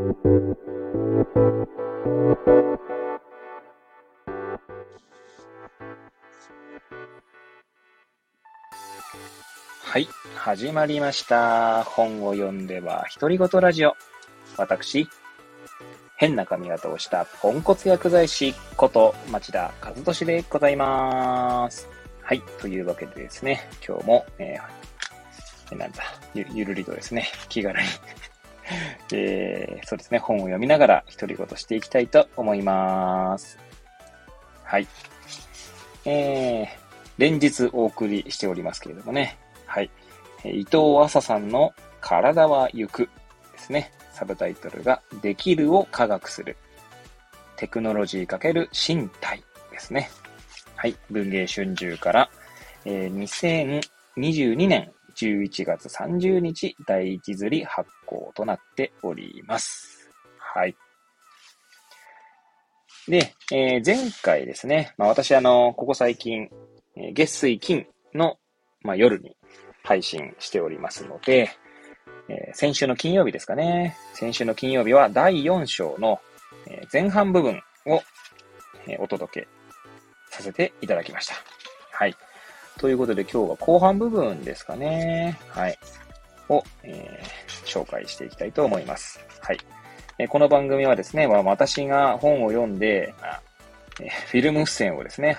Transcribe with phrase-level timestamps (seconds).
[0.00, 0.06] は
[9.98, 11.84] い、始まりました。
[11.84, 13.94] 本を読んでは独り言ラジオ。
[14.56, 15.06] 私、
[16.16, 21.90] 変な髪型をしたポンコツ薬剤師こと町田和俊でございます。
[22.22, 22.40] はい。
[22.58, 27.86] というわけでですね、今日も、えー、なんだ、ゆ、ゆるりとですね、気軽に
[29.16, 33.58] えー、そうですね、本を読みながら独り言していきたいと思います。
[34.64, 34.86] はい。
[36.04, 36.66] えー、
[37.18, 39.90] 連日お送りしておりますけれどもね、はい
[40.44, 40.50] え。
[40.50, 43.10] 伊藤麻さんの体は行く
[43.52, 43.92] ですね。
[44.12, 46.56] サブタイトルが、できるを科学する。
[47.56, 50.10] テクノロジー×身体ですね。
[50.76, 50.96] はい。
[51.10, 52.30] 文芸春秋から、
[52.84, 53.82] えー、
[54.16, 60.10] 2022年11月30日第一釣り発行となっております。
[60.38, 60.76] はい。
[63.08, 66.48] で、えー、前回ですね、まあ、私あの、ここ最近、
[66.96, 68.36] えー、月水金の、
[68.82, 69.36] まあ、夜に
[69.82, 71.50] 配信しておりますので、
[72.28, 73.96] えー、先週の金曜日ですかね。
[74.14, 76.20] 先週の金曜日は第4章の、
[76.68, 78.02] え前半部分を、
[78.86, 79.48] えお届け
[80.30, 81.34] させていただきました。
[81.92, 82.14] はい。
[82.80, 85.38] ということで今日は後半部分ですかね。
[85.48, 85.78] はい。
[86.48, 89.20] を、えー、紹介していきたいと思います。
[89.40, 89.58] はい。
[90.16, 93.14] えこの番組はですね、まあ、私が本を読んで、
[94.00, 95.36] えフィルム付箋をですね、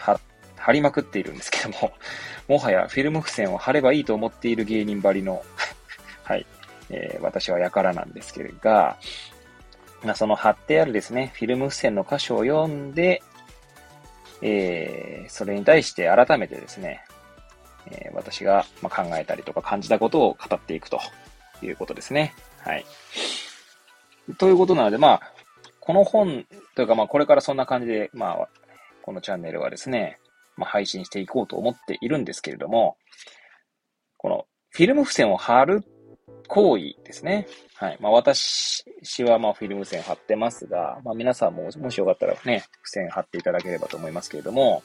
[0.56, 1.94] 貼りまくっているんですけども、
[2.48, 5.44] もはやフィルム付箋を貼ればいいと思っている芸人ばりの
[6.22, 6.46] はい、
[6.92, 8.98] えー、私はやからなんですけれどが、
[10.04, 13.24] まあ、その貼ってあるですね、フィルム付箋の箇所を読んで、
[14.44, 17.04] えー、それに対して改めてですね、
[17.88, 21.00] えー、私がま考えたりとか感じたことを語っていくと
[21.62, 22.34] いうことですね。
[22.60, 22.86] はい。
[24.38, 25.22] ということなので、まあ、
[25.80, 28.50] この本というか、まあ、これからそんな感じで、まあ、
[29.02, 30.20] このチャンネルはですね、
[30.58, 32.98] まあ、配信していこうと思っているんですけれども、
[34.18, 35.84] このフィルム付箋を貼る
[36.48, 37.48] 行為ですね。
[37.76, 37.98] はい。
[38.00, 38.84] まあ私
[39.24, 44.84] はまあフィルム線貼ってますが、まあ皆さんももしよかったらね、付箋貼っていただければと思いますけれども、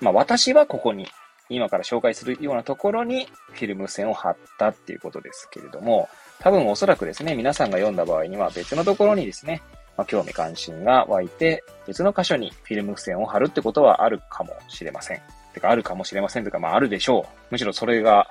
[0.00, 1.06] まあ私はここに、
[1.48, 6.08] 今から紹介するようなところにフィルム線を貼ったっていうことですけれども、
[6.40, 9.62] 多分おそらくですね、皆さんが読んだ場合には別のところにですね、
[9.96, 15.20] まあ、興味関心が湧いて、別の箇所にフィルム付箋を貼るってことはあるかもしれません。
[15.52, 17.46] てか、あるかもしれませんというか、まあ、あるでしょう。
[17.50, 18.28] むしろそれが、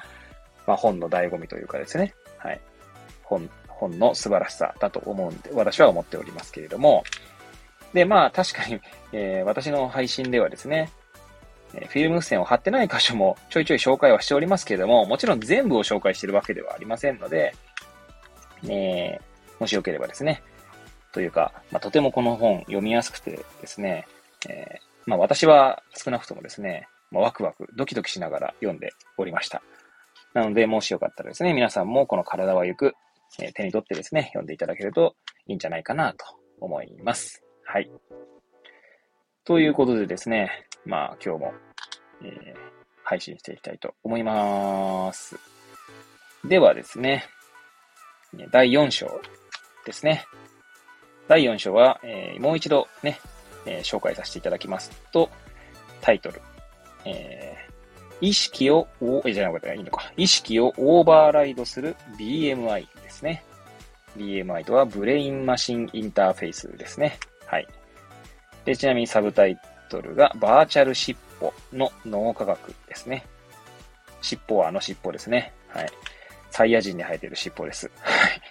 [0.66, 2.14] まあ、本の醍醐味というかですね。
[2.38, 2.62] はい。
[3.24, 7.04] 本、本の素晴らしさだと思うんで、私は思っておりますけれども。
[7.94, 8.80] で、まあ、確かに、
[9.12, 10.90] えー、私の配信ではですね、
[11.72, 17.54] フィルム付箋を貼ってない箇所もちょいちょい紹介はしておりますけれども、もちろん全部を紹介しているわけではありませんので、
[18.68, 19.20] え、
[19.60, 20.42] もしよければですね、
[21.12, 24.08] というか、まあ、とてもこの本読みやすくてですね、
[24.48, 29.62] えー、まあ、私は少なくともですね、まあ、ワクワク、ドキドキしながら読んでおりました。
[30.34, 32.94] なので、もしよかったらですね、皆さんもこの体は行く、
[33.40, 35.16] えー、手に取ってですね、読んでいただけると
[35.48, 36.26] いいんじゃないかなと
[36.60, 37.44] 思います。
[37.66, 37.90] はい。
[39.44, 41.54] ということでですね、まあ今日も、
[42.24, 42.58] えー、
[43.04, 45.38] 配信していきたいと思います。
[46.46, 47.26] ではですね、
[48.52, 49.22] 第4章
[49.86, 50.26] ですね。
[51.28, 53.20] 第4章は、えー、もう一度ね、
[53.66, 55.30] えー、紹介させていただきますと、
[56.00, 56.42] タイトル、
[57.04, 58.88] えー、意識を、
[59.26, 60.12] じゃなくていいのか。
[60.16, 63.44] 意識をオーバーライドする BMI ですね。
[64.18, 67.20] BMI とはブレインマシンインターフェイスですね。
[67.46, 67.68] はい。
[68.64, 73.26] で、ちなみにサブタイトルがバーチャル尻尾の脳科学ですね。
[74.22, 75.54] 尻尾はあの尻尾ですね。
[75.70, 75.90] はい。
[76.50, 77.92] サイヤ人に生えている尻尾です。
[78.00, 78.42] はい。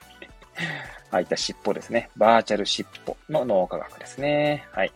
[1.11, 2.11] ああいった尻尾ですね。
[2.17, 4.67] バーチャル尻尾の脳科学ですね。
[4.73, 4.93] はい。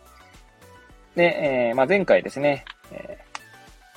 [1.15, 3.17] で、えー、まあ、前回ですね、え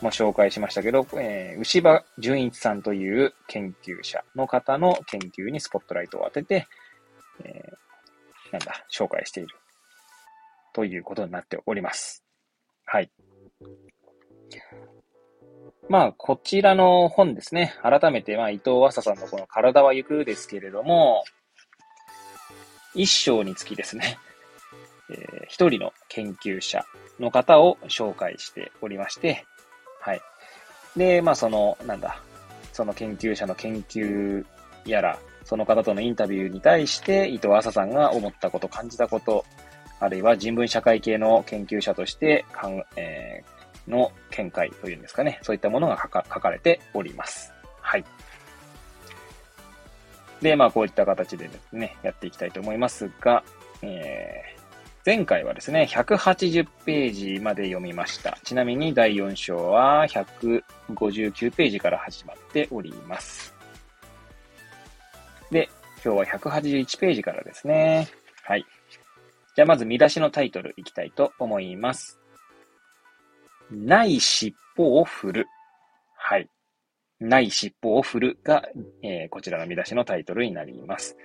[0.00, 6.66] ー、も紹介しましたけど、えー、牛場純一さんという研究者の方の研究にスポットライトを当てて、
[7.44, 9.56] えー、なんだ、紹介している
[10.72, 12.23] ということになっております。
[12.84, 13.10] はい。
[15.88, 17.74] まあ、こちらの本ですね。
[17.82, 21.24] 改めて、まあ、伊藤和沙さんのこの体は行くですけれども、
[22.94, 24.18] 一章につきですね、
[25.10, 26.84] えー、一人の研究者
[27.18, 29.44] の方を紹介しておりまして、
[30.00, 30.20] はい。
[30.96, 32.22] で、まあ、その、なんだ、
[32.72, 34.44] その研究者の研究
[34.86, 39.44] やら、その方とのインタビューに対して、伊藤麻さんが思ったこと、感じたこと、
[40.04, 45.38] あるいは人文社会系の研究者としてかん、えー、の見解というんですかね。
[45.40, 47.54] そういったものが書か書かれております。
[47.80, 48.04] はい。
[50.42, 53.42] で、まあこういった形でですね、やっていきたいと思いますが、
[53.80, 54.60] えー、
[55.06, 58.38] 前回はですね、180ページまで読みました。
[58.44, 63.54] ちなみに第4章は159ページから始まっております。
[65.50, 65.70] で、
[66.04, 68.08] 今日は181ページからですね。
[68.42, 68.66] はい。
[69.54, 72.20] じゃあまず見出しのタイトルいきたいと思います。
[73.70, 75.46] ない尻尾を振る。
[76.16, 76.48] はい。
[77.20, 78.64] ない尻尾を振るが、
[79.02, 81.16] えー、こちらの見出しのタイトルになります。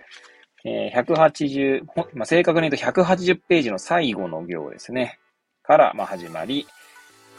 [0.65, 5.17] えー、180、まあ、正確に言うと180ページの最後の行ですね。
[5.63, 6.67] から、まあ、始まり、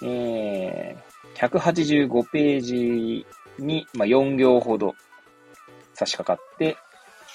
[0.02, 3.26] えー、185ページ
[3.58, 4.94] に、まあ、4行ほど
[5.94, 6.76] 差し掛かって、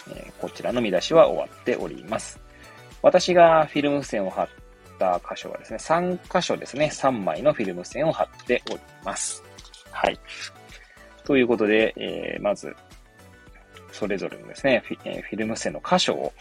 [0.10, 2.45] えー、こちらの見出しは終わっております。
[3.06, 4.50] 私がフィルム線を貼っ
[4.98, 9.44] た箇所はですね、3箇所ですね、3枚のフィルム線を貼っております。
[9.92, 10.20] はい。
[11.24, 12.76] ということで、えー、まず、
[13.92, 16.34] それぞれのですね、フィフィルム線の箇所を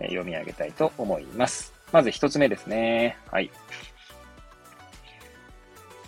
[0.00, 1.72] 読み上げたいと思います。
[1.92, 3.16] まず一つ目ですね。
[3.30, 3.48] はい。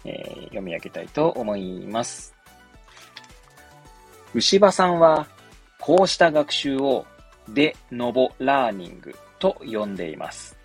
[0.04, 2.34] えー、読み上げたいと思います。
[4.34, 5.28] 牛場さんは、
[5.78, 7.06] こうした学習を
[7.48, 10.56] デノボラーニングと呼んでいます。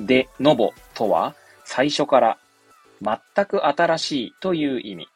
[0.00, 1.34] デノボとは、
[1.64, 2.38] 最初から
[3.02, 5.08] 全く新しいという意味。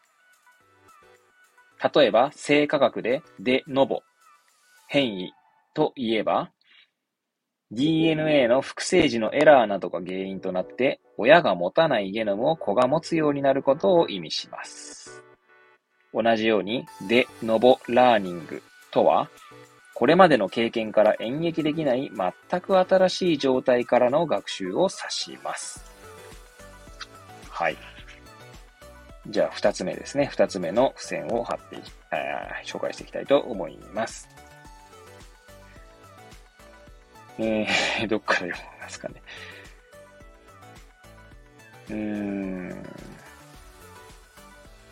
[1.95, 4.03] 例えば、生化学でデノボ
[4.89, 5.33] 変異
[5.73, 6.51] といえば、
[7.71, 15.23] DNA の複製時のエラーなどが原因となって、親が持たないゲノムを子が持つようになることを意味します。
[16.13, 19.31] 同じように、デノボラーニングとは、
[19.95, 22.11] これまでの経験から演劇できない
[22.51, 25.85] 全く新しい状態からの学習を指します。
[27.49, 27.77] はい。
[29.29, 30.27] じゃあ、二つ目ですね。
[30.27, 31.77] 二つ目の付箋を貼って
[32.65, 34.29] 紹介していきたいと思います。
[37.39, 39.23] えー、 どっから読みますかね。
[41.89, 42.83] うーん。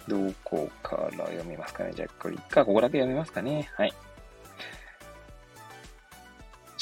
[0.06, 1.92] どこから読みますかね。
[1.94, 3.68] じゃあ、これ一回ここだけ読みますかね。
[3.74, 3.94] はい。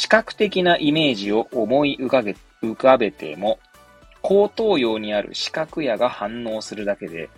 [0.09, 3.59] 視覚的なイメージを思い浮かべ浮かべても、
[4.23, 7.29] 後頭葉にある視覚野が反応するだけで、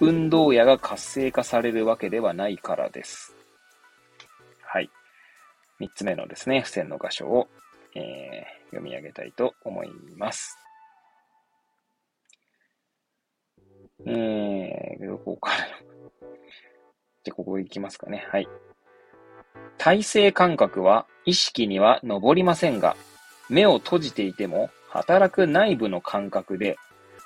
[0.00, 3.32] 運動野が活性化されるわけではないからです。
[4.60, 4.90] はい。
[5.78, 7.46] 三つ目のですね、付箋の箇所を
[7.94, 10.58] えー、読み上げたいと思います。
[14.04, 15.68] えー、どこから？
[17.22, 18.26] じゃ、ここ行きますかね。
[18.32, 18.48] はい。
[19.78, 22.96] 体勢感覚は意識には上りませんが、
[23.48, 26.78] 目を閉じていても働く内部の感覚で、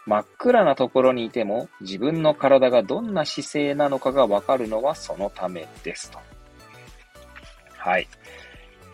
[0.07, 6.19] 真っ暗なところにいても自分の体がどんな姿勢なのかがわかるのはそのためですと。
[7.77, 8.09] はい。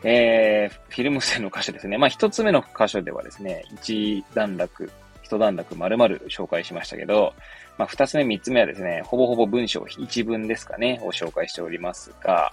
[0.05, 1.99] えー、フィルム線の箇所ですね。
[1.99, 4.91] まあ、一つ目の箇所ではですね、一段落、
[5.23, 7.35] 一段落丸々紹介しましたけど、
[7.79, 12.53] まあ、二つ目、三つ目はですね、ほぼほぼ文章一文ですかね、を紹介しておりますが、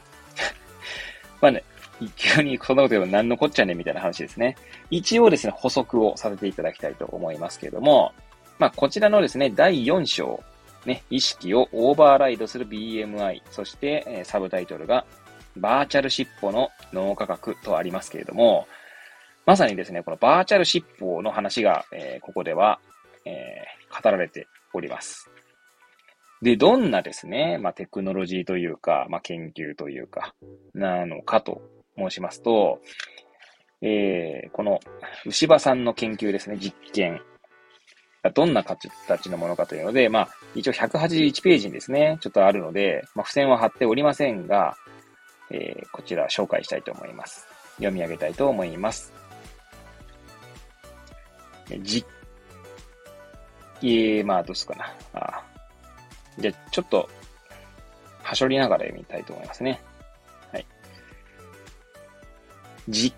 [1.44, 1.62] まあね、
[2.16, 4.56] 急にこんなこと言えば何のこっちゃねみたいな話ですね。
[4.90, 8.14] 一応ですね、補足をさせていただきたいと思いますけれども、
[8.60, 10.42] まあ、こちらのですね、第4章、
[10.86, 15.06] ね、意識をオーバーライドする BMI、そして、えー、サブタイトルが、
[15.58, 18.66] バーチャル尻尾の脳科学とありますけれども、
[19.46, 22.80] まさにですね、このバーチャル尻尾の話が、えー、ここでは、
[23.26, 25.30] えー、語られております。
[26.44, 30.36] で、どんなですね、まあ、テクノロジーというか、まあ、研究というか、
[30.74, 31.62] なのかと
[31.98, 32.82] 申しますと、
[33.82, 34.82] えー、この
[35.26, 37.22] 牛場さんの研究ですね、実験。
[38.34, 38.90] どんな形
[39.30, 44.76] のものかというので、まあ、一応181ページにですね、ちょっとあるので、まあ、付箋は貼っておりませんが、
[45.50, 47.48] えー、こちら紹介したいと思います。
[47.78, 49.14] 読み上げたいと思います。
[51.84, 52.06] じ、
[53.82, 54.94] えー、まあ、どうすかな。
[55.14, 55.53] あ
[56.40, 57.10] じゃあ、ちょっと、
[58.22, 59.82] はしょりながら読みたいと思いますね。
[60.52, 60.66] はい。
[62.90, 63.16] 実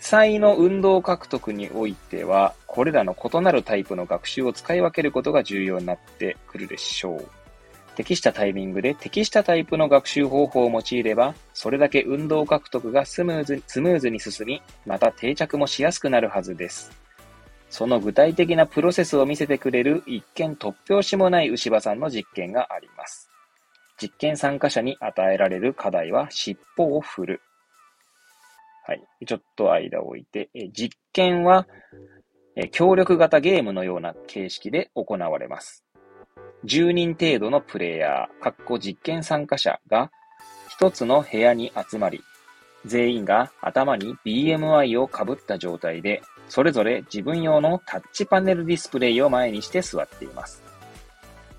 [0.00, 7.28] 際の運動獲得においては、これらの異なるタイプの学習を使い分けることが重要になってくるでしょう。
[7.98, 17.07] 適したタイミングで適したタイプの学習方法を用いれば、それだけ運動獲得がスムーズスムーズに進み、また定着もしやすくなるはずです。
[17.70, 23.30] その具体的なプロセスを見せてくれる一見突拍子もない牛場さんの実験があります。
[24.00, 27.42] 実験参加者に与えられる課題は尻尾を振る。
[28.86, 29.02] はい。
[29.26, 31.66] ちょっと間を置いて、え実験は、
[32.56, 35.84] え協力型ゲームのような形式で行われます。
[36.64, 40.10] 10人程度のプレイヤー、かっこ実験参加者が
[40.70, 42.22] 一つの部屋に集まり、
[42.86, 50.62] 全員が頭に BMI をかぶった状態で、それぞれ自分用のタッチパネルディスプレイを前にして座っています。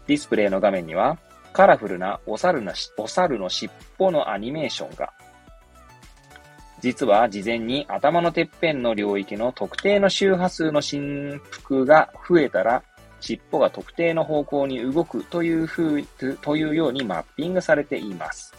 [0.08, 1.18] ディスプレイの画面には、
[1.54, 5.14] カラフルなお猿のお猿の尻尾のアニメーションが、
[6.82, 12.84] 実は事前に頭のてっぺんの領域の特定の周波数の振幅が増えたら、
[13.20, 16.04] 尻尾が特定の方向に動くという風
[16.42, 18.54] というようにマッピングされています。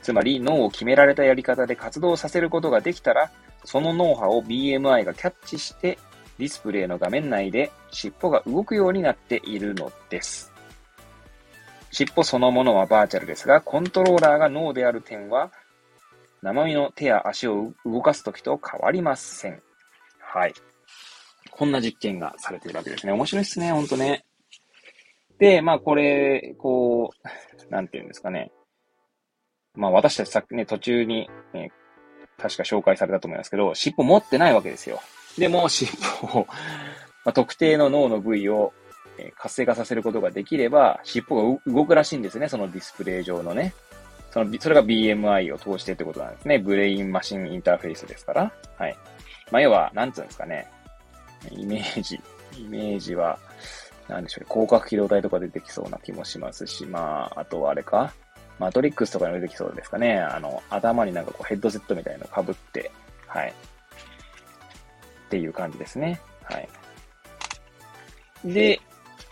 [0.00, 3.30] つまり脳を決められたやり方で活動させることができたら、
[3.64, 5.98] その脳波を BMI がキャッチして
[6.38, 10.52] ディスプレイの画面内で尻尾が動くようになっているのです。
[11.90, 15.52] 尻尾そのものはバーチャルですが、コントローラーが脳である点は
[16.42, 19.62] 生身の手や足を動かすときと変わりません。
[20.18, 20.54] はい。
[21.50, 23.12] こんな実験がされているわけですね。
[23.12, 24.24] 面白いっすね、ほんとね。
[25.38, 27.10] で、まあこれ、こ
[27.68, 28.50] う、なんていうんですかね。
[29.74, 31.70] まあ私たちさっきね、途中に、ね、
[32.42, 35.00] 確か紹介されたと思いますけど、尻尾持ってないわけですよ。
[35.38, 35.90] でも、尻
[36.22, 36.46] 尾を
[37.24, 38.72] まあ、特定の脳の部位を、
[39.18, 43.74] え活性化させることができれば、尻尾が動くらしいんですね、そのディスプレイ上のね。
[44.30, 46.58] その、それが BMI を通してってことなんですね。
[46.58, 48.52] ブレインマシンインターフェースですから。
[48.76, 48.96] はい。
[49.50, 50.66] まあ、要は、なんつうんですかね。
[51.50, 52.20] イメージ、
[52.56, 53.38] イメージは、
[54.08, 54.46] なんでしょうね。
[54.50, 58.12] 広角機動体とか出てきそうな気もしますし、まあ、あとはあれか。
[58.62, 60.20] マトリックスとかに出てきそうですかね。
[60.20, 62.92] あの、頭になんかこうヘッドセットみたいなの被って、
[63.26, 63.48] はい。
[63.48, 66.20] っていう感じですね。
[66.44, 66.68] はい。
[68.44, 68.80] で、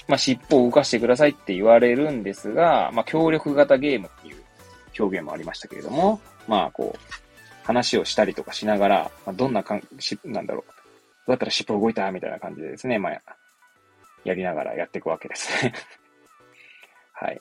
[0.08, 4.42] まあ、尻尾を動かしてくださいって言われるんですが、まあ、協力型ゲームっていう
[4.98, 6.98] 表現もありましたけれども、まあ、こう、
[7.62, 10.72] 話をしたりとかしながら、まあ、どんなかん、し、なんだろう。
[10.72, 10.74] ど
[11.28, 13.22] うやったら尻尾動いたみたいな感じでですね、まあ、
[14.24, 15.72] やりながらやっていくわけですね。
[17.12, 17.40] はい。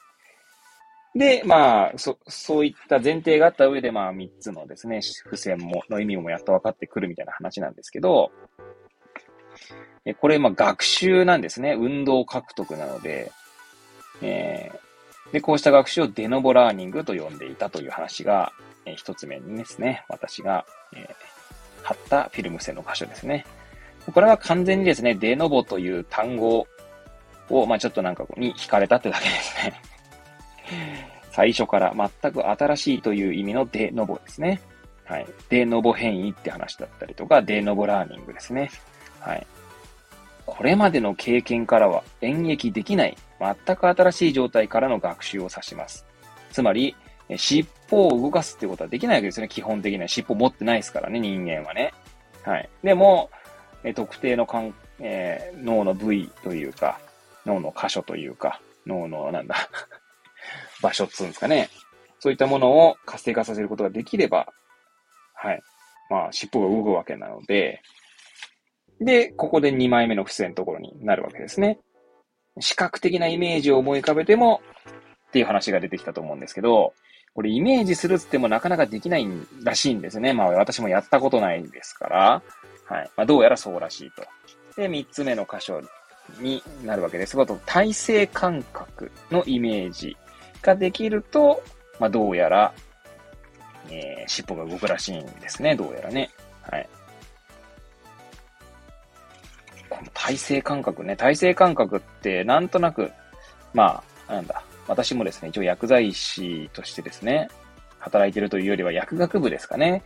[1.15, 8.31] で、まあ、そ、そういった前提があった上で、まあ、3つのですね、付箋も、の意味もやっと分かってくるみたいな話なんですけど、
[10.05, 11.75] えこれ、まあ、学習なんですね。
[11.77, 13.31] 運動獲得なので、
[14.21, 18.51] えー、で、こうした学習をデノボラーニングと呼んでいたという話が、
[18.85, 23.45] えー、一つ目にですね、私が、えー、貼ったフィルム付箋の箇所ですね。
[24.13, 26.67] これは完全にですね、デノボという単語
[27.49, 29.81] を、まあちょっとなんかに惹かれたってだけですね。
[31.31, 34.61] 最初から全く新しいという意味のデノボですね。
[35.05, 35.27] はい。
[35.49, 38.69] デノボ変異って話だったりとか、デノボラーニングですね。
[39.19, 39.47] はい。
[40.45, 46.05] これまでの経験からは演繹できない全く新しい状態からの学習を指します。
[46.51, 46.95] つまり、
[47.37, 49.49] 尻尾を動かすってことはできないわけですよね。
[49.49, 51.93] 基本的には尻尾持ってないですからね、人間はね。
[52.43, 52.69] はい。
[52.83, 53.29] でも、
[53.95, 54.47] 特定の、
[54.99, 56.99] えー、脳の部位というか、
[57.45, 59.69] 脳の箇所というか、脳の、なんだ
[60.81, 61.69] 場所っつうんですかね。
[62.19, 64.51] そういったものを活性化させることができれば、
[65.33, 65.61] はい。
[66.09, 67.81] まあ、尻尾が動くわけなので、
[68.99, 71.79] で、ここで2枚目の付箋のところになるわけですね。
[72.59, 74.61] 視覚的なイメージを思い浮かべても
[75.29, 76.93] っていう話が出てきたと思うんですけど、
[77.33, 79.27] これイメージするってもなかなかできない
[79.63, 80.33] らしいんですね。
[80.33, 82.43] まあ私もやったことないんですから、
[82.85, 83.09] はい。
[83.15, 84.23] まあどうやらそうらしいと。
[84.75, 85.81] で、三つ目の箇所
[86.41, 90.17] になるわけですが、体勢感覚のイメージ
[90.61, 91.63] ができると、
[91.99, 92.73] まあどうやら、
[93.89, 95.75] えー、尻尾が動くらしいんですね。
[95.75, 96.29] どうやらね。
[96.61, 96.89] はい。
[99.89, 103.11] この体勢感覚ね、体勢感覚ってなんとなく、
[103.73, 107.49] まあ、なんだ、私もですね、一応薬剤師としてですね、
[107.99, 110.03] 働いてるというよりは薬学部ですかね、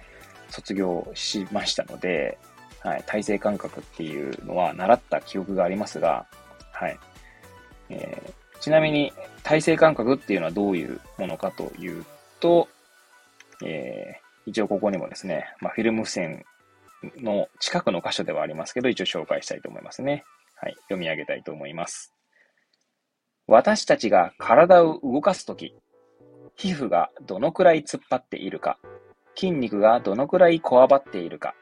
[0.49, 2.37] 卒業しましたので、
[2.81, 6.25] はい、体勢感覚っていうのは習った記憶がありますが、
[6.71, 6.99] はい。
[7.89, 9.11] えー、ちなみに、
[9.43, 12.05] 体勢感覚っていうのはどういうものかという
[12.39, 12.69] と、
[13.61, 16.45] えー、一応ここにもですね、まあ、フィルム線
[17.17, 20.23] の近くの箇所ではありますけど、一応紹介したいと思いますね。
[20.55, 20.75] はい。
[20.83, 22.13] 読み上げたいと思います。
[23.47, 25.75] 私たちが体を動かすとき、
[26.55, 28.79] 皮膚がどのくらい突っ張っているか、
[29.35, 31.53] 筋肉がどのくらいこわばっているか、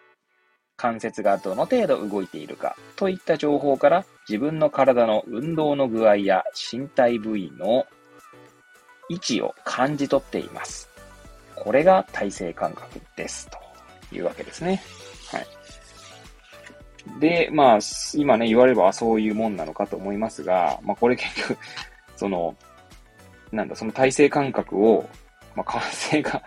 [0.82, 7.86] 関節がどの程度動いているかといった情報から自分の体の運動の具合や身体部位の
[9.08, 10.90] 位置を感じ取っています。
[11.56, 13.48] これが体勢感覚です。
[14.10, 14.82] というわけですね。
[15.32, 15.48] はい。
[17.20, 17.80] で、まあ、
[18.16, 21.58] 今ね、言われればそういうもんなのかと思いますが、まあ、これ結局、
[22.18, 22.56] その、
[23.52, 25.08] なんだ、その体制感覚を、
[25.56, 26.42] まあ、完成化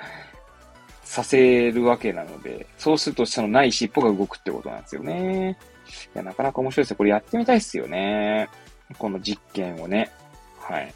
[1.14, 5.56] させるわけなので、そうするとそのない尻尾が動くってことなんですよね。
[6.14, 6.96] いや、なかなか面白いですよ。
[6.96, 8.48] これやってみたいっすよね。
[8.98, 10.10] この実験をね。
[10.58, 10.92] はい。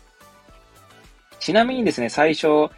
[1.39, 2.69] ちなみにですね、最初、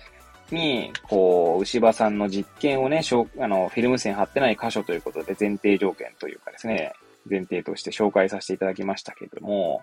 [0.53, 3.03] に、こう、牛場さんの実験をね、
[3.39, 6.93] あの、フィルム線貼ってない箇所ということで前提条件というかですね、
[7.29, 9.83] 前提として紹介させていただきましたけれども、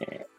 [0.00, 0.33] えー、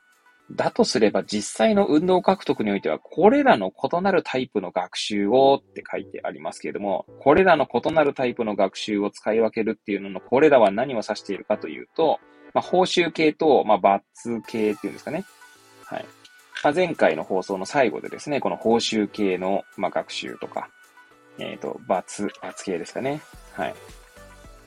[0.52, 12.20] だとすれば実際の運動獲得においては、これらの異なるタイプの学習をって書いてありますけれども、これらの異なるタイプの学習を使い分けるっていうのの、これらは何を指しているかというと、
[12.54, 15.26] まあ、報酬系と、まあ、バツ系っていうんですかね。
[15.86, 16.06] はい。
[16.64, 20.70] まあ、前回の放送の最後でですね、この報酬系の、まあ、学習とか、
[21.40, 23.22] えっ、ー、と、罰、罰系ですかね。
[23.54, 23.76] はい。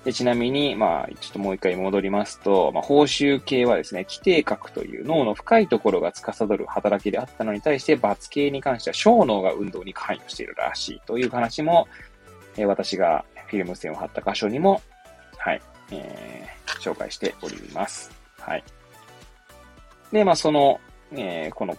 [0.09, 11.87] でちなみに、まあ、ちょっともう一回戻りますと、まあ、報酬系はですね、規定核という脳の深いところが司る働きであったのに対して、罰系に関しては小脳が運動に関与しているらしいという話も、
[12.57, 14.81] えー、私がフィルム線を貼った箇所にも、
[15.37, 15.61] はい、
[15.91, 18.11] えー、紹介しております。
[18.39, 18.65] はい。
[20.11, 20.81] で、まあ、その、
[21.13, 21.77] えー、この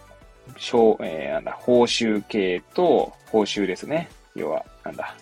[0.56, 4.08] 小、えー、なんだ、報酬系と報酬ですね。
[4.36, 5.16] 要は、なんだ、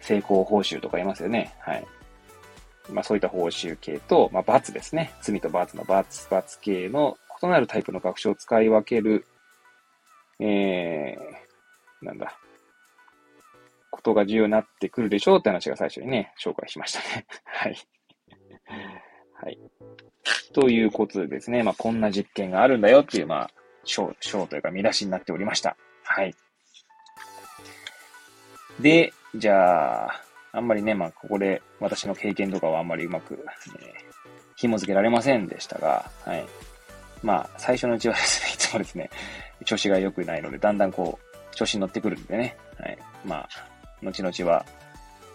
[0.00, 1.54] 成功報酬とか言いますよね。
[1.60, 1.84] はい。
[2.90, 5.12] まあそういった報酬系と、まあ罰ですね。
[5.20, 9.26] 罪と罰の罰、罰系の異なるタイプの学習を使い分ける、
[10.40, 12.38] えー、なんだ、
[13.90, 17.26] ことが重要になってくるでしょうって話が最初にね、紹介しましたね。
[17.44, 17.76] はい。
[19.34, 19.58] はい。
[20.52, 23.50] ということでですね、まあこんな実験があるんだよっていう、まあ、
[23.84, 25.76] 章、章というか見出しになっておりました。
[26.04, 26.34] はい。
[28.80, 33.82] で、じゃあ、あんまりね、まあ、ここで私の経験とかはあんまりうまく、えー、
[34.56, 36.46] 紐付けられませんでしたが、はい。
[37.22, 39.10] まあ、最初のうちはですね、 いつもですね、
[39.64, 42.98] 調子が良くないので、だんだんこう、調子に乗ってくるんでね、はい。
[43.24, 43.48] まあ、
[44.02, 44.64] 後々は、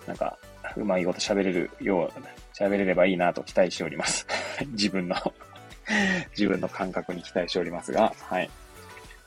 [0.06, 0.38] なんか、
[0.76, 2.22] うまいこと喋れるよう、
[2.54, 4.28] 喋れればいいなと期待しております。
[4.74, 5.16] 自分の
[6.38, 8.50] 自分の感覚に期待しておりますが、はい。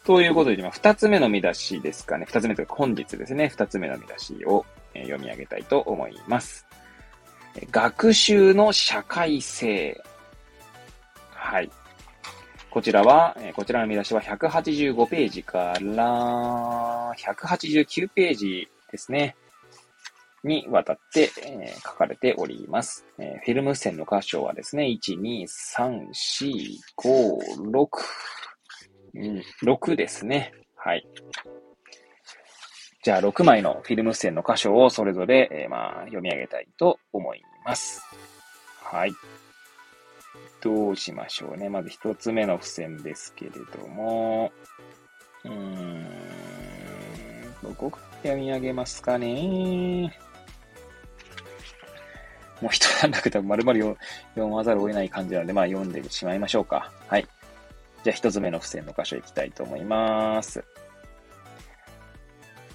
[0.04, 2.24] ということで、今、二つ目の見出しですかね。
[2.26, 3.48] 二つ目というか、本日ですね。
[3.48, 6.66] 二つ目の見出しを、読み上げたいと思います。
[7.70, 10.00] 学習の社会性。
[11.30, 11.70] はい。
[12.70, 19.36] こちらは、こちらの見出しは185ページから189ページですね。
[20.44, 27.88] にわたって、えー、書かれております、えー、フィルム線の箇所はですね、1、2、3、4、5、6、
[29.14, 30.54] うん、6ですね。
[30.76, 31.06] はい。
[33.02, 38.02] じゃあ、6枚のフィルム線の箇所をそれぞれ、えー、まあ、読み上げたいと思います。
[38.82, 39.12] はい。
[40.60, 41.70] どうしましょうね。
[41.70, 44.52] まず1つ目の付箋ですけれども、
[45.44, 46.04] うーん、
[47.62, 50.14] どこから読み上げますかね。
[52.60, 53.96] もう一段落で丸々
[54.34, 56.92] 読まざるを得ない感じなので、まあ読んでしまいましょうか。
[57.08, 57.26] はい。
[58.04, 60.62] じゃあ一つ目の付箋の箇所行きたいと思います。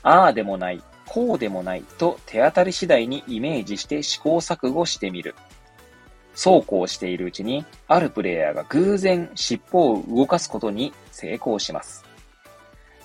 [0.06, 5.34] ああでもない、こうでもないと手当たり次第にイメージして試行錯誤してみる。
[6.36, 12.06] そうこうしているうちに、あるプレイヤーが偶然尻尾を動かすことに成功します。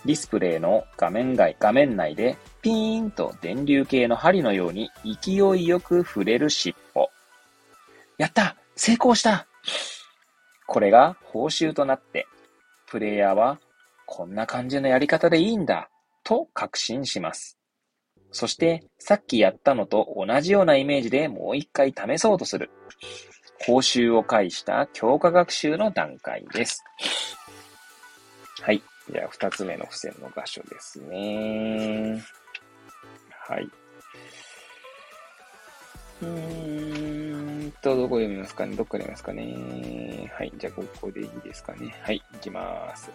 [0.04, 7.08] ディスプレイの画面外、画面内でピーンと電流系の針のように勢いよく触れる尻尾。
[8.18, 9.46] やった成功した
[10.66, 12.26] これが報酬となって、
[12.86, 13.58] プレイヤーは
[14.04, 15.88] こんな感じのやり方でいいんだ
[16.31, 17.59] と確信します。
[18.31, 22.71] そして、さっきやったのと同じようなイメージでもう一回試そうとする。
[23.66, 26.85] 報酬を介した強化学習の段階です。
[28.62, 28.81] はい。
[29.12, 32.23] じゃあ、二つ目の付箋の場所ですね。
[33.49, 33.69] はい。
[36.23, 38.77] うーんと、どこ読みますかね？
[38.77, 40.33] どっか読みますかね？
[40.33, 40.53] はい。
[40.57, 41.93] じゃあ、ここでいいですかね？
[42.03, 42.23] はい。
[42.35, 43.11] いきます。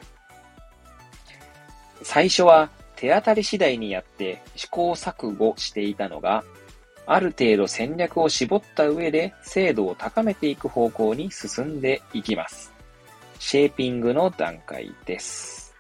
[2.04, 6.44] 最初は手当たり次第にやって試行錯誤していたのが、
[7.08, 12.74] ある程度戦略を絞った上で精度を高めていく方向に進んでいきます。
[13.40, 15.76] シェーピングの段階です。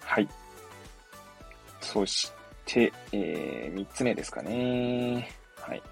[0.00, 0.28] はい。
[1.80, 2.30] そし
[2.66, 5.30] て、えー、3つ目ですかね。
[5.60, 5.82] はい。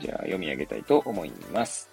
[0.00, 1.89] じゃあ読み上げたいと思います。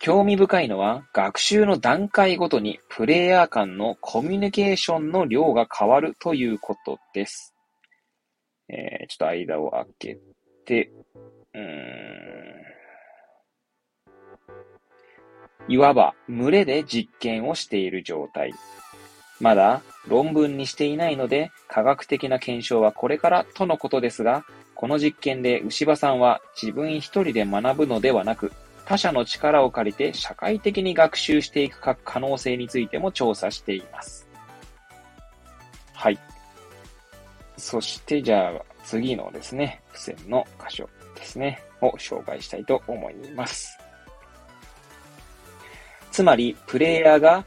[0.00, 7.54] 興味深いのは、学習の段階ごとにプレイヤー間のコミュニケーションの量が変わるということです。
[8.70, 10.18] えー、ちょっと間を空け
[10.64, 10.90] て、
[11.52, 12.30] うーん。
[15.68, 18.54] いわば群れで実験をしている状態。
[19.38, 28.50] まだ論文にしていないので科学的な検証はこれからとのことですが、この実験で牛場さんは自分一人で学ぶのではなく、
[28.90, 34.26] 他者の力を借りて社会的に学習していく可能性についても調査しています。
[35.92, 36.18] はい。
[37.56, 43.78] そしてじゃあ次のですね、付箋の箇所ですね、を紹介したいと思います。
[46.10, 47.44] つまり、プレイヤーが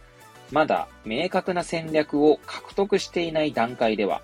[0.50, 4.22] まだ明確な戦略を獲得していない段階では、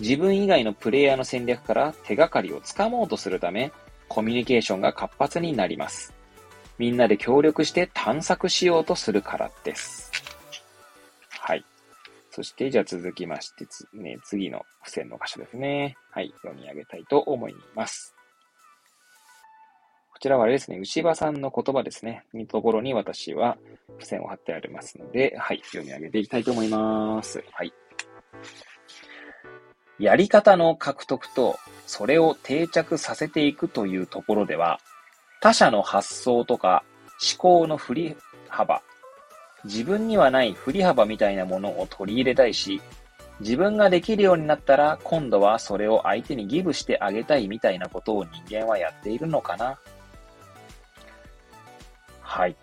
[0.00, 3.70] 自分以外のプレイヤーの戦略から手がかりをつかもうとするため、
[4.08, 6.16] コミュニケーションが活発になります。
[6.78, 10.12] みんなで協力して探索しようとするからです。
[11.28, 11.64] はい。
[12.30, 15.96] そして、じゃあ続きまして、ね、次の付箋の箇所ですね。
[16.12, 16.32] はい。
[16.42, 18.14] 読み上げたいと思います。
[20.12, 22.24] こちらはあれですね、牛場さんの言葉ですね。
[22.32, 23.56] にところに私は
[23.98, 25.62] 付箋を貼ってありますので、はい。
[25.64, 27.44] 読み上げていきたいと思います。
[27.52, 27.72] はい。
[29.98, 34.78] やり方の獲得と、それを定着させていくというところでは、
[35.40, 36.84] 他者の発想とか
[37.20, 38.16] 思考の振り
[38.48, 38.82] 幅、
[39.64, 42.80] 自分にはない振り幅みたいなものを取り入れたいし、
[43.40, 49.78] 自分ができるようになったら今度はそれを相手にギブしてあげたいみたいなことを人間はやっているのかな
[52.20, 52.56] はい。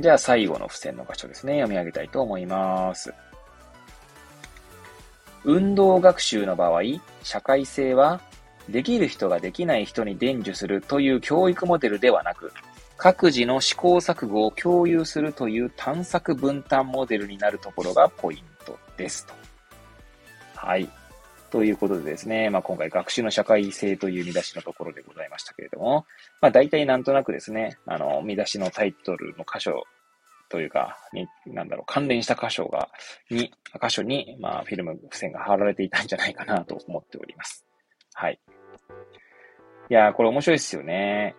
[0.00, 1.54] じゃあ最後の付箋の箇所ですね。
[1.54, 3.12] 読み上げたいと思います。
[5.44, 6.82] 運動学習の場合、
[7.22, 8.20] 社会性は、
[8.70, 12.52] できる人ができない人に伝授するという教育モデルではなく、
[12.96, 19.34] 各自の試行錯誤を共有するという探索分担モデルになるところがポイントですと。
[20.54, 20.88] はい。
[21.50, 26.06] ということでですね、まあ、今回学習の社会性という見出しのところでございましたけれども、
[26.40, 29.84] まあ、大体なんとなくですね、あの、見出しのタイトルの箇所
[30.50, 32.88] というか、に、なんだろう、関連した箇所が、
[33.30, 33.52] に、
[33.82, 37.64] 箇所に、まあ、フィルム付箋が貼られていたんじゃないかなと思っております。
[38.14, 38.38] はい。
[39.90, 41.34] いやー、これ面白いですよね。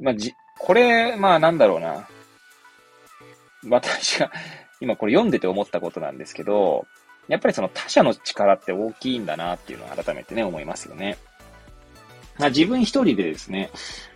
[0.00, 2.08] まあ、じ、これ、まあ、なんだろうな。
[3.68, 4.30] 私が、
[4.80, 6.84] 今これ読んでて思ったことなんですけど、
[7.28, 11.16] やっぱりその他者の力って大きいんだなっていうのを改めてね、思いますよね。
[12.36, 13.70] まあ、自分一人でですね、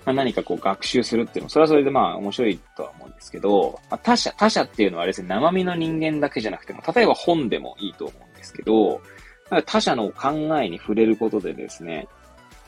[0.04, 9.00] まあ、何かこう学習するっていうのも、それはそれでまあ面白いとは思うんですけど、まあ、他者、他者っていうのはあれですね、生身の人間だけじゃなくても、例えば本でもいいと思うんですけど、
[9.64, 12.08] 他者の考えに触れることでですね、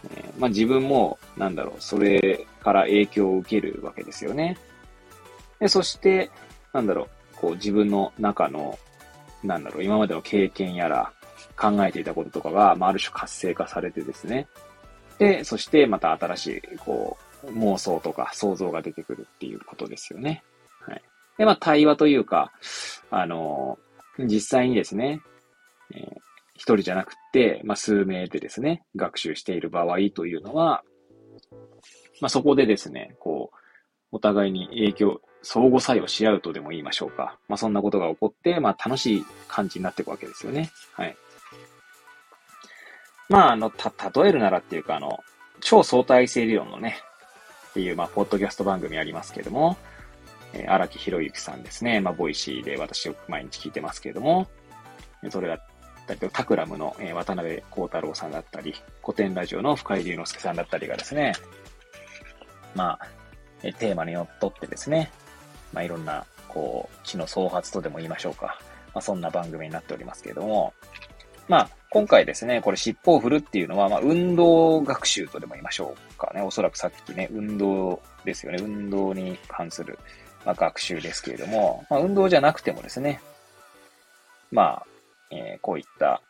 [0.05, 4.57] えー、まあ自分も、なんだろう、それから影響を受けるわけですよね。
[5.59, 6.31] で、そして、
[6.73, 8.79] なんだろう、こう自分の中の、
[9.43, 11.13] なんだろう、今までの経験やら、
[11.57, 14.49] 考えていたこととかが、まあ、ある種活性化されてですね、
[15.19, 20.43] で、そしてまた新しい、こう、妄想とか想像が出てくるっていうことですよね。
[20.81, 21.03] はい。
[21.37, 22.53] で、まあ、対話というか、
[23.11, 23.79] あの、
[24.19, 25.21] 実際にですね、
[25.93, 26.17] えー、
[26.55, 27.20] 一人じゃなくて、
[27.65, 30.83] まあ、数名でですね、学習している場合というのは、
[32.21, 33.57] まあ、そこでですね、こう、
[34.13, 37.39] お互いに影響、相互作用し合うとでも言いましょうか。
[37.49, 40.71] まあ、そんなことが起こって、まあ、楽しい感じになっていくわけですよね。
[40.93, 41.17] はい。
[43.29, 45.21] まあ、あの、た、例えるならっていうか、あの、
[45.61, 46.99] 超相対性理論のね、
[47.71, 49.77] っていう、まあ、ポッドキャスト番組ありますけれども、
[50.53, 52.01] えー、荒木博之さんですね。
[52.01, 54.49] まあ、 Voicy で私を毎日聞いてますけれども、
[55.31, 55.61] それだ
[56.15, 61.33] ったりと、タクラムの、え、渡邉康太郎さんだったり、コテンラジオの深井龍之介さんだったりがですね、
[62.75, 63.07] まあ、
[63.63, 65.11] え、テーマにのっとってですね、
[65.73, 68.59] まあ、いろんな、こう、知の創発とでも言いましょうか。
[68.93, 70.73] まあ、そんな番組になっておりますけれども、
[71.49, 76.43] まあ、今回ですね、これ尻尾を振るっていうのは、まあ、運動学習とでも言いましょうかね。
[76.43, 78.59] おそらくさっきね、運動ですよね。
[78.63, 79.99] 運動に関する、
[80.45, 83.21] まあ、学習ですけれども、まあ、運動じゃなくてもですね、
[84.53, 84.87] まあ、
[85.31, 86.23] えー、こういった、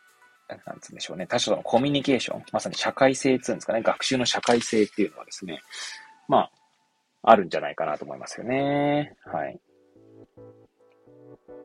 [0.67, 5.61] なんつうんでしょうね、他者とのコミュニケーション、まさに社会性っていうんですかね、学習の社会性っていうのはですね、
[6.29, 6.51] まあ、
[7.23, 9.15] あるんじゃないかなと思いますよね。
[9.25, 9.61] はい。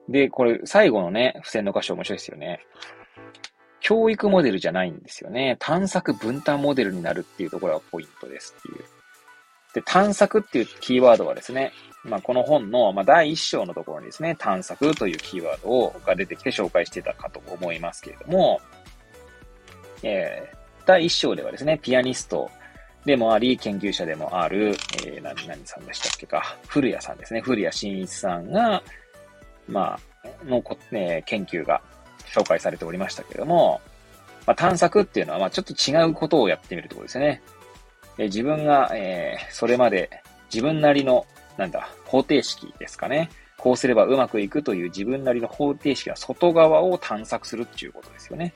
[0.09, 2.59] で、これ、最後のね、付箋の箇所面白いですよね。
[3.79, 5.57] 教育モデルじゃないんですよね。
[5.59, 8.94] 探索分担モデルになるっていうところがポイントですっていう。
[9.75, 11.73] で、探索っていうキーワードはですね、
[12.05, 18.61] まあ、この本の、ま、第一章のところにですね、探索というキーワードをが出てきて紹介してたかと思いますけれども、
[20.01, 22.49] えー、第一章ではですね、ピアニスト
[23.05, 28.81] でもあり、研究者でもある、えー、何、何さんでしたっけか、古谷さんですね、古谷慎一さんが、
[29.67, 31.81] まあ、の、えー、研究が
[32.33, 33.81] 紹介されておりましたけれども、
[34.45, 37.41] まあ、探索っていうのは、まあ、ちょっと違うことをやってみるところですよね。
[38.17, 40.09] で自分が、えー、それまで
[40.53, 41.25] 自分なりの、
[41.57, 43.29] なんだ、方程式ですかね。
[43.57, 48.53] こうすればうまくいくという自分なりの方程式の外側を探索するっていうことですよね。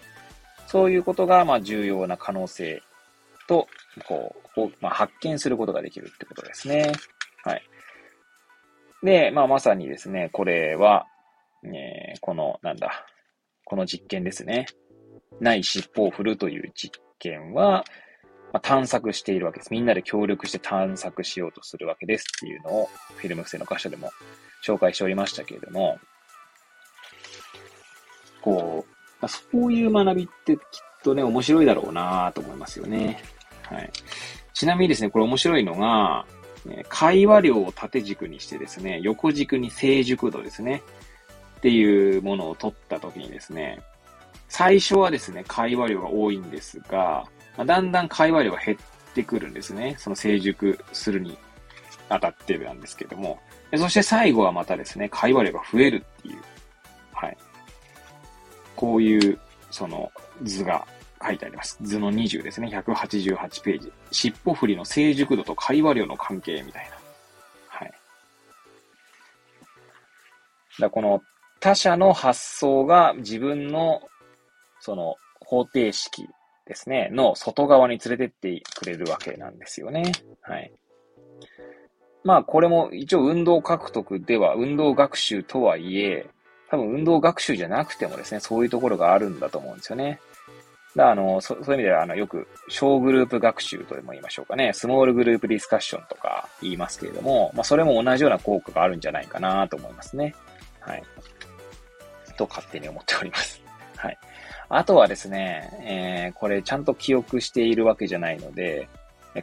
[0.68, 2.82] そういうことが、まあ、重要な可能性
[3.48, 3.68] と、
[4.08, 6.92] こう、こうまあ、発見することができるってことですね。
[7.44, 7.64] はい。
[9.02, 11.08] で、まあまさにですね、これは、
[11.64, 13.06] えー、この、なんだ、
[13.66, 14.68] この実験ですね。
[15.40, 17.84] ない尻尾を振るという実験は、
[18.52, 19.72] まあ、探索しているわけです。
[19.72, 24.12] みんなで協力して探索しようとするわけですっていうのを、フィルム不正の箇所でも
[24.66, 26.00] 紹介しておりましたけれども、
[28.42, 30.62] こう、まあ、そういう学びってきっ
[31.04, 33.22] とね、面白いだろうなと思いますよね。
[33.64, 33.92] はい。
[34.54, 36.26] ちなみにですね、これ面白いのが、
[36.90, 40.82] 会話量を縦軸にしてですね、横軸に成熟度ですね。
[41.58, 43.82] っていうものを取ったときにですね、
[44.48, 47.26] 最初はですね、会話量が多いんですが、
[47.60, 49.94] まあ、だんだん会話量が減ってくるんですね。
[50.00, 51.38] その成熟するに
[52.08, 53.38] あたってなんですけども。
[53.76, 56.42] そして最後はまたですね、会話量が増えるっていう、
[57.12, 57.38] はい。
[58.78, 59.38] こういう、
[59.72, 60.10] その
[60.44, 60.88] 図が
[61.22, 61.78] 書いてあります。
[61.82, 62.70] 図の20ですね。
[62.70, 63.92] 188ページ。
[64.10, 66.96] 尻尾振りの成熟度と会話量の関係みたいな。
[67.68, 67.94] はい。
[70.80, 71.22] だこの
[71.60, 74.02] 他者の発想が自分の
[74.80, 76.26] その方程式
[76.70, 80.04] ですね、の外側に連れてってくれるわけなんですよね。
[80.42, 80.72] はい。
[82.24, 86.30] まあ、これも一応運動獲得では、運動学習とはいえ、
[86.70, 90.20] 多分運動学習じゃなくてもですね、そういうところがあるんだと思うんですよね。
[90.96, 94.72] だあのそ、そういう意味では、あの、よく、小グループ学習とでも言いましょうかね。
[94.74, 100.36] スモールグループディスカッションとか言いますけれども、まあ、それも同じような効果があるんじゃないかなと思いますね。
[100.82, 101.04] はい。
[102.38, 103.62] と勝手に思っております。
[103.98, 104.18] はい。
[104.70, 108.88] あとはですね、えー、これちゃんと記憶しているわけじゃないので、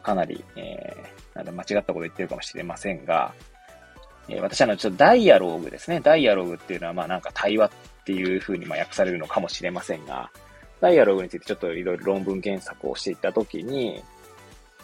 [0.02, 3.32] かなり、えー、なんで間違ったこと言ってるかもしれませんが、
[4.28, 6.00] えー、私あの、ちょっとダイアローグですね。
[6.00, 7.70] ダイアローグっていうのは、まあなんか対話っ
[8.04, 10.30] ていう風にまあ訳されるのかもしれませんが、
[10.80, 14.02] ダイアローグについてちょっといろいろ論文検索をしていったときに、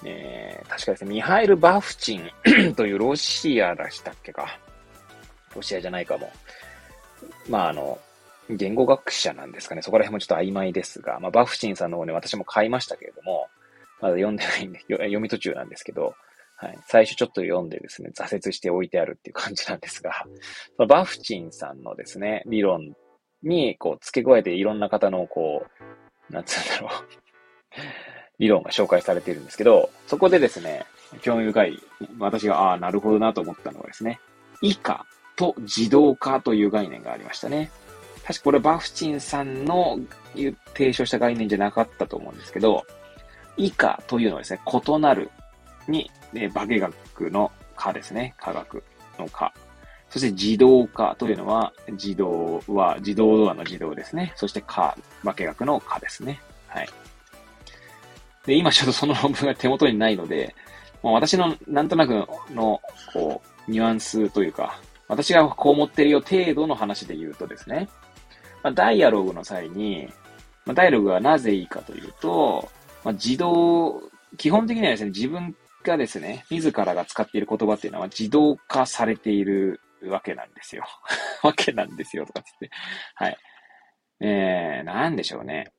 [0.04, 2.30] えー、確かですね、ミハイル・バフチン
[2.74, 4.58] というロシアでしたっけか？
[5.54, 6.30] ロシアじゃないかも。
[7.48, 7.98] まああの、
[8.50, 9.82] 言語学者なんですかね。
[9.82, 13.48] そこら辺もちょっと曖昧ですが、まあ、バフチンさんの方ね、私も買いましたけれども、
[14.00, 16.14] まだ読んでないんで、読み途中なんですけど、
[16.56, 16.78] はい。
[16.86, 20.26] 最初ちょっと読んでですね、挫折しておいてあるっていう感じなんですが、
[20.76, 22.94] そのバフチンさんのですね、理論
[23.42, 25.66] に、こう、付け加えていろんな方の、こ
[26.30, 27.08] う、なんつうんだろう
[28.38, 30.84] 理論が紹介されているんですけど、そこでですね、
[31.22, 31.78] 興味深い、
[32.18, 34.20] 私が、ああ、なるほどなと思ったのはですね、
[34.60, 35.04] 以下
[35.36, 37.70] と自動化という概念がありましたね。
[38.24, 39.98] 確かこれバフチンさんの
[40.74, 42.84] 提唱した概念じゃなかったと思うんですけど、
[43.56, 45.30] 以下というのはですね、異なる
[45.88, 48.34] に、え化学の化ですね。
[48.38, 48.82] 科学
[49.18, 49.52] の化。
[50.08, 54.32] そして自動化というのは、自動は自動ドアの自動ですね。
[54.36, 56.40] そして化、化学の化ですね。
[56.68, 56.88] はい。
[58.46, 60.54] で、今ちょっとその論文が手元にないので、
[61.02, 62.80] もう私のなんとなくの、
[63.12, 67.88] こう、ニュアンスというか、私がこう思ってるよ程度の話で言うとですね、
[68.62, 70.08] まあ、ダイアログの際に、
[70.64, 72.70] まあ、ダイアログはなぜいいかというと、
[73.04, 74.02] まあ、自動、
[74.36, 80.84] 基本的にはですね、自分がですね、自らが使っている言葉っていうのは自動化されているわけなんですよ。
[81.42, 82.70] わけなんですよ、とかつって。
[83.14, 83.36] はい。
[84.20, 85.72] えー、なんでしょうね。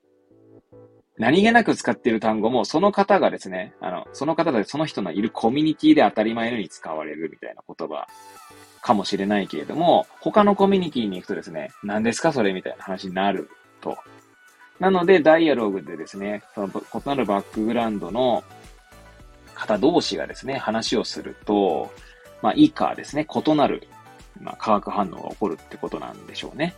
[1.18, 8.08] 何気なく使っている単語も、その方がですね、あの、その方でその人のいるコミュニティで当たり前のように使われるみたいな言葉
[8.82, 13.50] かもしれないけれども、他のコミュニティに行くとですね、何ですかそれみたいな話になる
[13.80, 13.98] と。
[14.80, 18.44] なので、ダイアログでですね、その異なるバックグラウンドの
[19.54, 21.92] 方同士がですね、話をすると、
[22.42, 23.88] まあ、以下ですね、異なる、
[24.42, 26.74] まあ、化学反応が起こるってことなんでしょうね。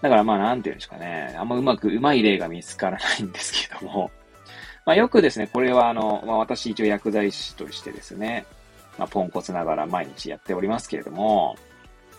[0.00, 4.10] だからまあ、なんていうんですかね、あんまうまく、うまい例が見つからないんですけども、
[4.86, 8.46] まあ、よくですね、これはあの、まあ、私一応薬剤師としてですね、
[8.96, 11.56] まあ、ポンコツながら毎日やっておりますけれども、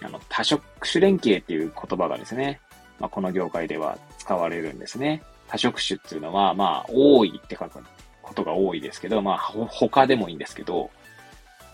[0.02, 2.60] あの、多職種連携っていう言葉がですね、
[3.00, 5.24] まあ、この業界では使われるんですね。
[5.48, 7.84] 多職種っていうのは、まあ、多いって書く
[8.22, 10.92] ことが多いですけど、まあ、他でもいいんですけど、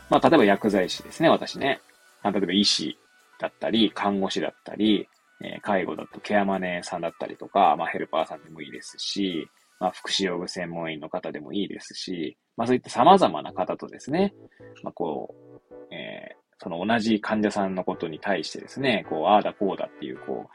[0.09, 1.81] まあ、例えば薬剤師ですね、私ね。
[2.23, 2.97] 例えば医師
[3.39, 5.07] だったり、看護師だったり、
[5.57, 9.47] え、介護だとケアマネーさんだったりとか、まあ、ヘルパーさんでもいいですし、
[9.79, 14.33] まあ、福祉用具専門員の方でもいいですし、まあそういった様々な方とですね、
[14.83, 15.35] まあこ
[15.69, 20.49] う、えー、その同じ患者さんのことに対してですね、こう、ああだこうだっていう、こ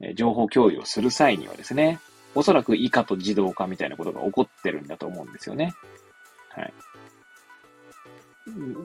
[0.00, 1.98] う、え、情報共有をする際にはですね、
[2.34, 5.72] おそらく以下と自動化みたいなことが起こってるんだと思うんですよね。
[6.50, 6.72] はい。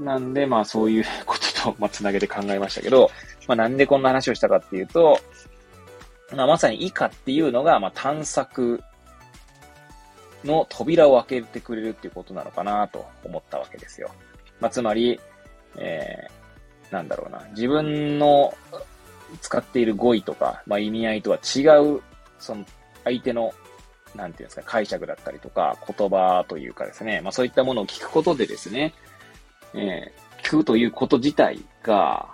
[0.03, 3.11] なんで、まあそういうことと、まあつなげて考えましたけど、
[3.47, 5.19] まあなんでこんな話をしたかっていうと、
[6.35, 8.83] まあまさに以下っていうのが、まあ探索
[10.43, 14.11] の扉を開けてくれるっていうことなのかなと思ったわけですよ。
[14.59, 15.19] まあ、つまり、
[15.77, 18.53] えー、なんだろうな、自分の
[19.41, 21.61] 使っている語彙とか、まあ、意味合いとは違
[21.97, 22.01] う、
[22.39, 22.65] その
[23.03, 23.53] 相手の、
[24.15, 28.93] なんていうんですか、解釈だったりとか、言葉というかですね、まあそういったものを聞くことでですね、
[29.73, 32.29] えー、聞くということ自体が、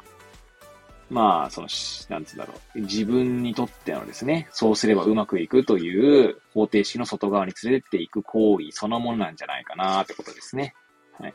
[1.10, 1.68] まあ、その、
[2.10, 2.82] なんつうんだろう。
[2.82, 10.74] 自分にとってのですね、そうすればうまくいくという方程式の外側に連れてっていく行為そのものなんじゃないかなってことですね。
[11.20, 11.34] はい。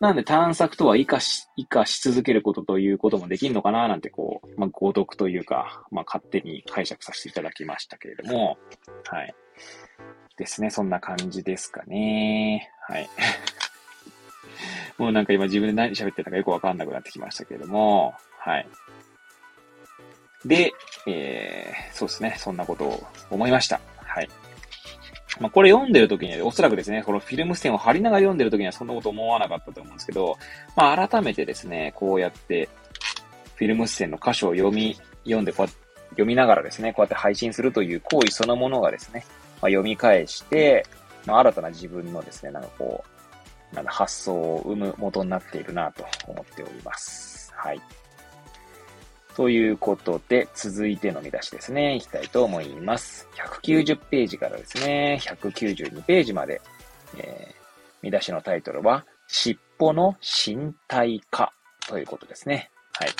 [0.00, 8.58] なんで探索とは生かし、生かし続けることということもできるのかななんてこう、まあ、合読というか、まあ、勝手に解釈させていただきましたけれども、
[9.06, 9.34] はい。
[10.36, 10.70] ですね。
[10.70, 12.70] そんな感じですかね。
[12.88, 13.08] はい。
[14.98, 18.14] もうなんか今自分で何喋ってたかよくわかんなくなってきましたけれども、
[18.44, 18.66] はい。
[20.44, 20.72] で、
[21.06, 22.36] えー、そうですね。
[22.38, 23.80] そんなことを思いました。
[23.96, 24.28] はい。
[25.40, 30.36] まあ、これ読んでる時には、おそらくですね、このフィルム線を貼りながら読んでる時にはそんなこと思わなかったと思うんですけど、
[30.76, 32.68] まあ、改めてですね、こうやって、
[33.56, 39.24] フィルム線の箇所を読み、読んで、こうやって読みながらですね、こうやって配信するという行為そのものがですね、
[39.62, 40.86] まあ、読み返して、
[41.26, 43.04] まあ、新たな自分のですね、なんかこ
[43.72, 47.52] う、なん発想を生む元になっているなと思っております。
[47.56, 47.80] はい。
[49.36, 53.28] ということで、続いての見出しですね、いきたいと思います。
[53.62, 56.60] 190ページからですね、192ページまで、
[57.18, 57.54] えー、
[58.02, 61.52] 見出しのタイトルは、尻尾の身体化
[61.88, 62.70] ということですね。
[63.00, 63.10] はい。
[63.10, 63.14] こ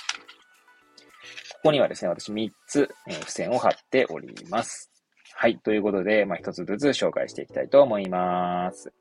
[1.64, 4.90] こにはですね、私3つ、えー、付箋を貼っております。
[5.34, 5.58] はい。
[5.58, 8.92] ということで、まあ、1つずつ紹介していきたいと思います。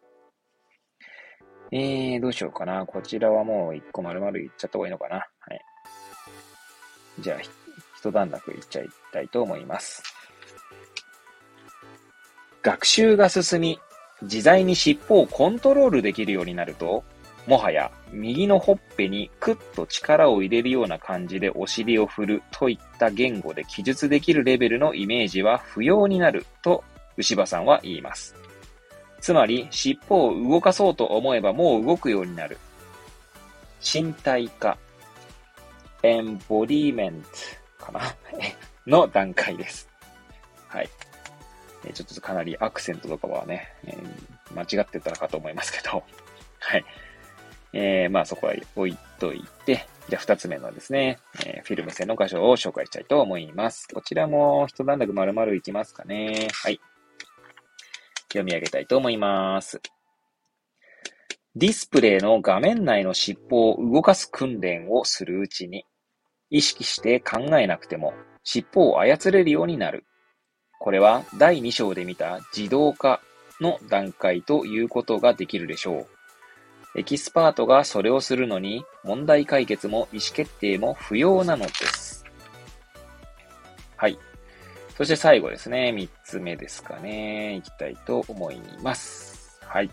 [1.72, 2.86] えー、どうしようかな。
[2.88, 5.16] こちらはもう1個丸々いっちゃった方がいいのかな。
[5.18, 5.62] はい。
[7.20, 7.40] じゃあ、
[7.98, 10.04] 一段落いっちゃいたいと思います。
[12.62, 13.80] 学習が進み、
[14.22, 17.04] 自在に尻尾をコントロールできるようになると、
[17.46, 26.86] もはや右のほっぺにクッと力を入れるような感じでお尻を振るといった言語で記述できるレベルのイメージは不要になると
[27.18, 28.36] 牛場さんは言います。
[29.20, 32.58] つまり尻尾を動かそうと思えばもう動くようになる。
[33.82, 34.78] 身体化
[36.04, 37.24] エンボディメン
[37.80, 38.02] トかな？
[38.86, 39.90] の段階です。
[40.68, 40.90] はい。
[41.94, 46.04] ちょっとかなりアクセントとかはね、えー、間違ってたのかと思いますけど、
[46.60, 46.86] はい。
[47.74, 53.88] えー、まあそこは置いといて、じゃあ二つ目のですね、えー、フィルム線の箇所を紹介したいと思います。
[53.88, 56.48] こちらも一段落丸々いきますかね。
[56.54, 56.80] はい。
[58.28, 59.82] 読み上げたいと思います。
[61.56, 65.86] ディスプレイの画面内の尻尾を動かす訓練をするうちに、
[66.54, 68.14] 意識して考えなくても
[68.44, 70.06] 尻尾を操れるようになる。
[70.80, 73.22] これは第2章で見た自動化
[73.60, 77.00] の段階ということができるでしょう。
[77.00, 82.24] エキスパートがそれをするのに問題解決も意思決定も不要なのです。
[83.98, 84.20] はい。
[84.96, 85.92] そして最後ですね。
[85.96, 87.56] 3つ目ですかね。
[87.56, 89.60] いきたいと思います。
[89.66, 89.90] はい。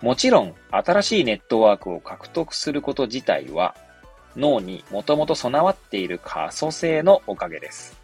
[0.00, 3.74] もちろん、新しいネットワークを獲得すること自体は
[4.36, 7.98] 脳にもともと備わっている可塑性のおかげです。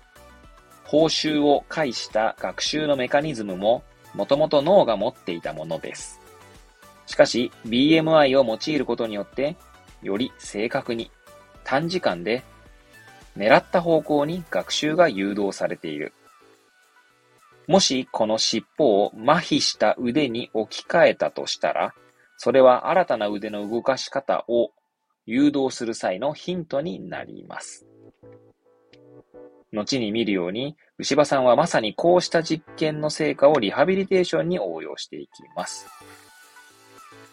[0.85, 3.83] 報酬を介した学習のメカニズムも
[4.15, 6.21] もともと脳が持っていたものです。
[7.07, 9.57] しかし BMI を用いることによって
[10.03, 11.11] より正確に
[11.65, 12.43] 短時間で
[13.37, 16.13] 狙った方向に学習が誘導されている。
[17.67, 21.95] もしこの尻尾を麻痺した腕に置き換えたとしたら、
[22.37, 24.71] それは新たな腕の動かし方を
[25.27, 27.87] 誘導する際のヒントになります。
[29.73, 35.87] 後に見るように、牛場さんはまさにこうした実験の成果をリハビリテーションに応用していきます。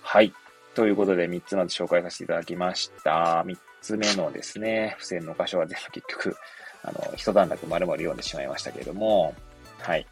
[0.02, 0.34] はい。
[0.76, 3.44] ということで、3つまで紹介させていただきました。
[3.46, 6.36] 3つ目のですね、付箋の箇所は全部結局、
[6.84, 9.36] あの、一段落丸々読んでしまいましたけれども、
[9.80, 10.08] はい。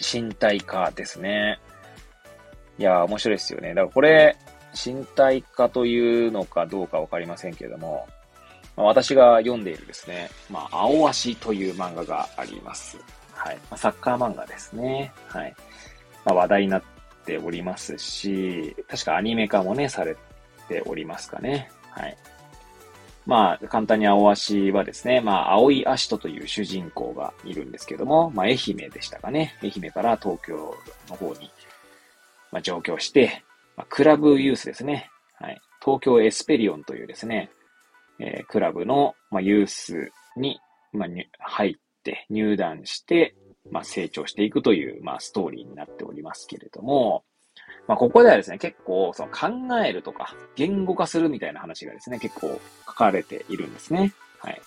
[0.00, 1.60] 身体化ですね。
[2.76, 3.68] いや面白いですよね。
[3.68, 4.36] だからこれ、
[4.74, 8.08] 身体化というのかどうかわかりませんけれども、
[8.76, 12.98] まあ、私が読んでいるですね、まあ、青足という漫画があります。
[13.32, 13.58] はい。
[13.70, 15.12] ま、サッカー漫画ですね。
[15.28, 15.54] はい。
[16.24, 16.82] まあ、話題になっ
[17.24, 20.16] ておりますし、確かアニメ化もね、され
[20.68, 21.70] ておりますかね。
[21.90, 22.16] はい。
[23.26, 29.56] まあ、簡単に青足はですね、まあ、青い足とという主人公がいるんですけども、まあ、愛媛でしたかね。
[29.62, 30.76] 愛媛から東京
[31.08, 31.50] の方に、
[32.52, 33.42] まあ、上京して、
[33.76, 35.10] まあ、クラブユースですね。
[35.40, 35.60] はい。
[35.84, 37.50] 東京エスペリオンというですね、
[38.18, 40.60] えー、クラブの、まあ、ユースに、
[40.92, 41.08] まあ、
[41.40, 43.34] 入って入団して、
[43.70, 47.24] まあ、成長していくという、まあ、ストーリーになっておりますけれども、
[47.86, 49.48] まあ、ここではですね、結構、その考
[49.84, 54.12] えるとか、言語化するみたいな話がですね、結構書かれているんですね。
[54.38, 54.60] はい。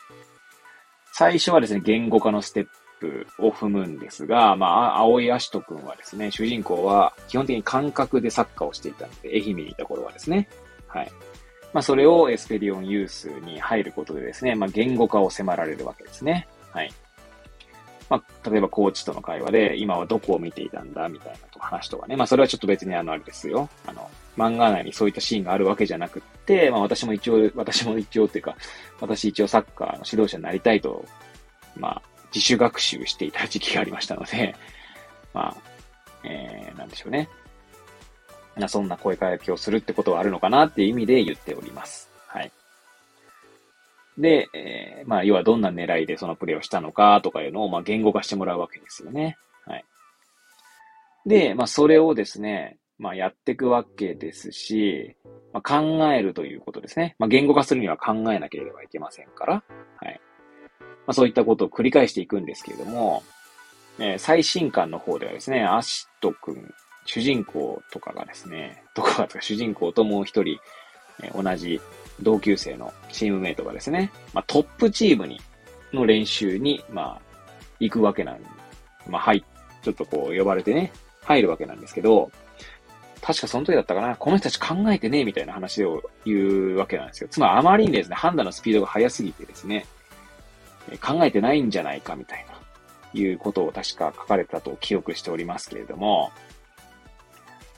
[1.14, 10.48] 最初はですね、言語化のステッププを踏むんですが、まあ、青井葦人くんはですね、主人公は基本的に感覚でサッカーをしていたので、愛媛にいた頃はですね。
[10.88, 11.12] はい。
[11.74, 16.48] まあ、それをエスペリオンユースに入ることでですね、まあ、言語化を迫られるわけですね。
[16.72, 16.92] はい。
[18.10, 21.10] まあ、例えばコーチとの会話で、今はどこを見ていたんだ？
[21.10, 22.16] みたいなと話とかね。
[22.16, 23.68] まあ、それはちょっと別にあの、あれですよ。
[23.86, 28.56] あの、漫画内にそういったシーンがあるわけじゃなくて、まあ、私も一応、私も一応っていうか、
[29.02, 31.04] 私一応サッカーの指導者になりたいと、
[31.76, 32.02] まあ、
[32.34, 34.56] 自主学習していた時期がありましたので、
[35.34, 35.58] まあ、
[36.24, 37.30] えー、なんでしょうね。
[38.68, 42.10] そんな声かけをするってことはあるのかなっていう意味で言っております。
[42.28, 42.52] はい。
[44.18, 49.38] で、えー、まあ、要はどんな狙いでそのプレイをしたのかとかいうのを、まあ、言語化してもらうわけですよね。
[49.66, 49.86] はい。
[51.28, 55.16] で、まあ、それをですね、まあ、やっていくわけですし、
[55.54, 57.16] まあ、考えるということですね。
[57.20, 59.64] まあ、言語化するには考えなければいけませんから、
[59.98, 60.20] はい。
[61.08, 63.24] まあ、そういったことを繰り返していくんですけれども、
[63.98, 66.74] え、最新刊の方ではですね、アシト君、
[67.06, 70.58] 主人公とかがですね、とかが主人公ともう一人、
[71.24, 71.82] え、同じ
[72.22, 75.40] 同級生のチームメイトがですね、まあ、トップチームに、
[75.94, 77.22] の練習に、まあ、
[77.80, 78.40] 行くわけなん
[79.08, 79.44] まあ、はい、
[79.82, 80.92] ちょっとこう呼ばれてね、
[81.24, 82.30] 入るわけなんですけど、
[83.22, 87.30] 確かその時だったかな、この人たち考えてね、みたいな話を言うわけなんですよ。
[87.30, 89.86] つまりあまりにですね、判断のスピードが速すぎてですね、
[90.98, 96.32] 考えてないんじゃないか、みたいな、いうことを確か書かれたと記憶しておりますけれども、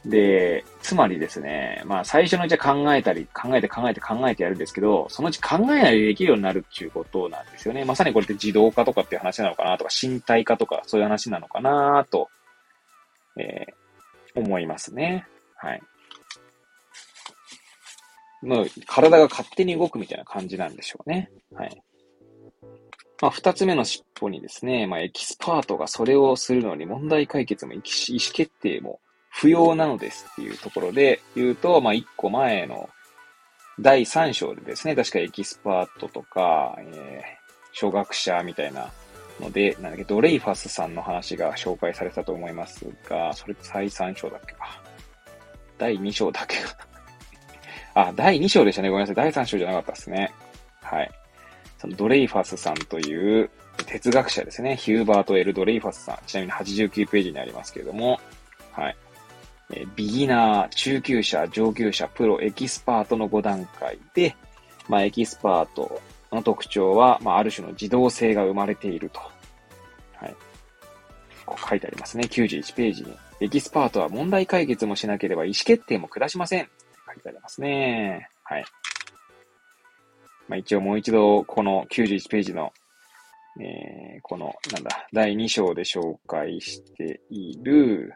[0.05, 7.83] で、つまりですね、まあ最初のうちは考えたり、考えて考えて考えてやるんですけど、そのうち考えないでできるようになるっていうことなんですよね。
[7.83, 12.29] まさにこれって自動化とかっていう話なのかなとか、身体化とかそういう話なのかなと、
[13.37, 15.27] えー、思いますね。
[15.55, 15.81] はい。
[18.41, 21.29] もう体が勝手に動くみたいな感じなんでしょうね。
[21.53, 21.83] はい。
[23.21, 27.83] まあ、二つ目の尻尾にですね、まあ、エキスパートがそれをするのに問題解決も意思
[28.33, 28.99] 決定も
[29.29, 32.89] 不要なのですっていうところで言うと、まあ、一個前の
[33.79, 38.91] 第3章でですね、確かエキスパートとか、えー、初学者みたいな
[39.39, 44.81] ので、なんだっけ、ドレイファスさんの話が紹介されたと思いますが、それ第3章だっけか。
[45.77, 46.77] 第2章だっけか。
[47.95, 48.89] あ、第2章でしたね。
[48.89, 49.15] ごめんなさい。
[49.15, 50.33] 第3章じゃなかったですね。
[50.81, 51.11] はい。
[51.79, 53.49] そのドレイファスさんという
[53.85, 54.75] 哲学者ですね。
[54.75, 56.17] ヒューバート・エル・ドレイファスさん。
[56.27, 58.19] ちなみに89ページにありますけれども、
[58.71, 58.97] はい。
[59.71, 64.35] えビギナー、中級者、上級者、プロ、エキスパートの5段階で、
[64.87, 66.01] まあ、エキスパート
[66.31, 69.19] の特徴は、まあ、ある種の自動性が生まれていると。
[70.15, 70.35] はい。
[71.45, 72.23] こう書いてありますね。
[72.29, 73.15] 91ページに。
[73.41, 76.67] エキスパートは問題解決もしなければ意思決定も下しません。
[77.07, 78.29] 書いてありますね。
[78.43, 78.65] はい。
[80.49, 82.73] まあ、一応もう一度、この91ページの、
[83.61, 88.11] えー、この、なんだ、第2章で紹介している、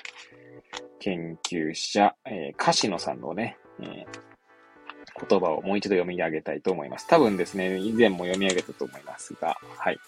[1.00, 7.08] 研究者、えー、カシノさんのね、えー、言葉をもう一度読み上げたいと思います。
[7.08, 10.00] 多分ですね、以前も読み上げたと思いますが、はい。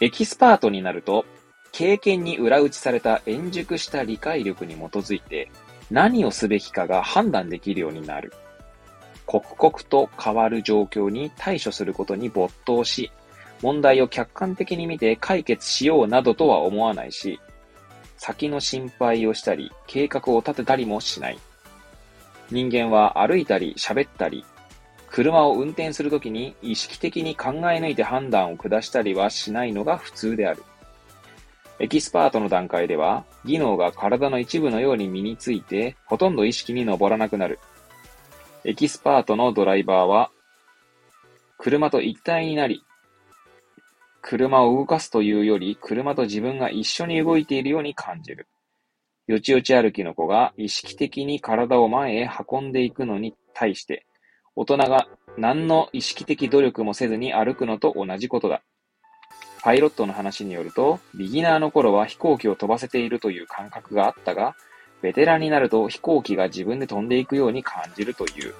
[0.00, 1.24] エキスパートになると、
[1.72, 5.50] 経験に裏打ちされた円熟した理解力に基づいて、
[5.90, 8.32] 何をすべきかが判断できるようになる。
[9.30, 13.12] 刻々と変わる状況に対処することに没頭し、
[13.62, 17.38] 問題を客観的に見て解決しようなどとは思わないし、
[18.16, 21.38] 先の心配をしたり、計画を立てたりもしない。
[22.50, 24.44] 人間は歩いたり喋ったり、
[25.08, 30.64] 車を運転するときに意識的に考え抜いて判断を下したりはしないのが普通である。
[31.78, 37.60] エキスパートの段階では、技能が体の一部のように身について、ほとんど意識に上らなくなる。
[38.64, 40.30] エキスパートのドライバーは、
[41.56, 42.82] 車と一体になり、
[44.20, 48.48] 車を動かすというより、車と自分が一緒に動いているように感じる。
[49.26, 54.04] よちよち歩きの子が意識的に体を前へ運んでいくのに対して、
[54.56, 55.08] 大人が
[55.38, 58.62] 何の意識的努力もせずに歩くのと同じことだ。
[59.62, 64.54] パイロットの話によると、ビギナーの頃は飛行機を飛ばせているという感覚があったが、
[65.02, 68.54] ベテランになると飛行機が自分で飛んでいくように感じるという。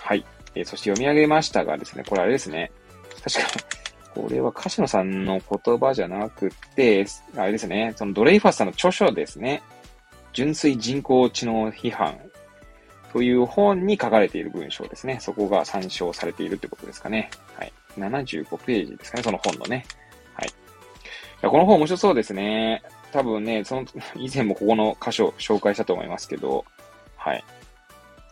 [0.00, 0.24] はい。
[0.54, 2.70] えー、そして読み上げましたがですね、これあれですね。
[3.22, 3.78] 確か
[4.14, 9.62] これは歌野さんの言葉じゃなくて、あれですね、そのドレイファスさんの著書ですね。
[10.32, 12.18] 純粋人工知能批判
[13.12, 15.18] という本に書かれている文章ですね。
[15.20, 17.30] そこが参照されているってことですかね。
[17.56, 17.72] はい。
[17.96, 19.84] 75ページですかね、その本のね。
[20.34, 20.50] はい。
[21.42, 22.82] この本面白そうですね。
[23.12, 23.86] 多分ね、その、
[24.16, 26.64] 以前もここの箇所紹介したと思いますけど、
[27.16, 27.44] はい。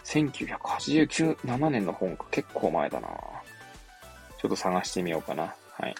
[0.05, 2.27] 1989、7年の本か。
[2.31, 5.55] 結構前だなちょっと探してみようかな。
[5.72, 5.95] はい。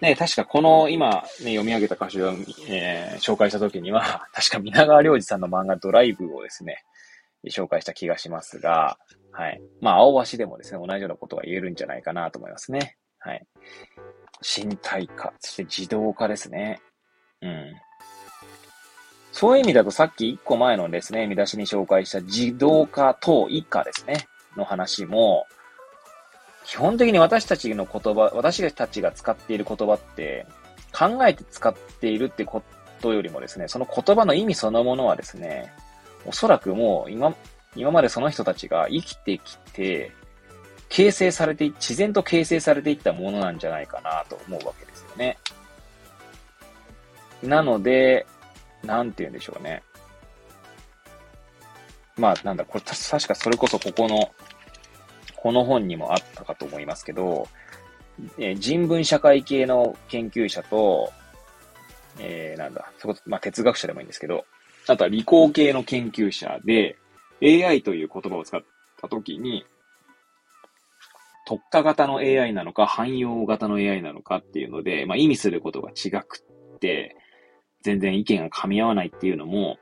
[0.00, 2.32] ね、確かこの今、ね、読み上げた歌詞を、
[2.68, 6.84] えー、紹介した時には、 確か皆川良二さんの漫画ドライブをですね、
[7.46, 8.98] 紹介した気がしますが、
[9.30, 9.60] はい。
[9.80, 12.96] まあ、青橋でもですね、同じようなことが言えるんじゃないかなと思いますね。
[13.18, 13.46] はい。
[14.44, 16.80] 身体化、そして自動化ですね。
[17.40, 17.74] うん。
[19.32, 25.46] そういう意味だとさっき一個前のですね、見出しに紹介した自動化等以下ですね、の話も、
[26.64, 30.46] 基本的に私たちの言葉、私たちが使っている言葉って、
[30.96, 32.62] 考えて使っているってこ
[33.00, 35.72] とよりもですね、その言葉の意味そのものはですね、
[36.26, 37.34] おそらくもう今、
[37.76, 40.12] 今までその人たちが生きてきて、
[40.94, 45.36] 形成されて、自然と形成されていったものなんじゃないかなと思うわけですよね。
[47.42, 48.24] なので、
[48.84, 49.82] なんて言うんでしょうね。
[52.16, 54.30] まあ、なんだ、これ確かそれこそここの
[55.34, 57.48] この本にもあったかと思いますけど、
[58.38, 61.12] え人文社会系の研究者と、
[62.20, 64.44] えー、なんだ、そこ、まあ、哲学者でもいいんですけど、
[64.86, 66.98] あとは理工系の研究者で、
[67.42, 68.62] AI という言葉を使っ
[69.02, 69.66] たときに、
[71.44, 76.42] 特化型の AI なのか、汎用型の AI なのかっていうので、まあ、意味することが違く
[76.76, 77.16] って、
[77.82, 79.78] 全然意見が噛み合わないっていうのも、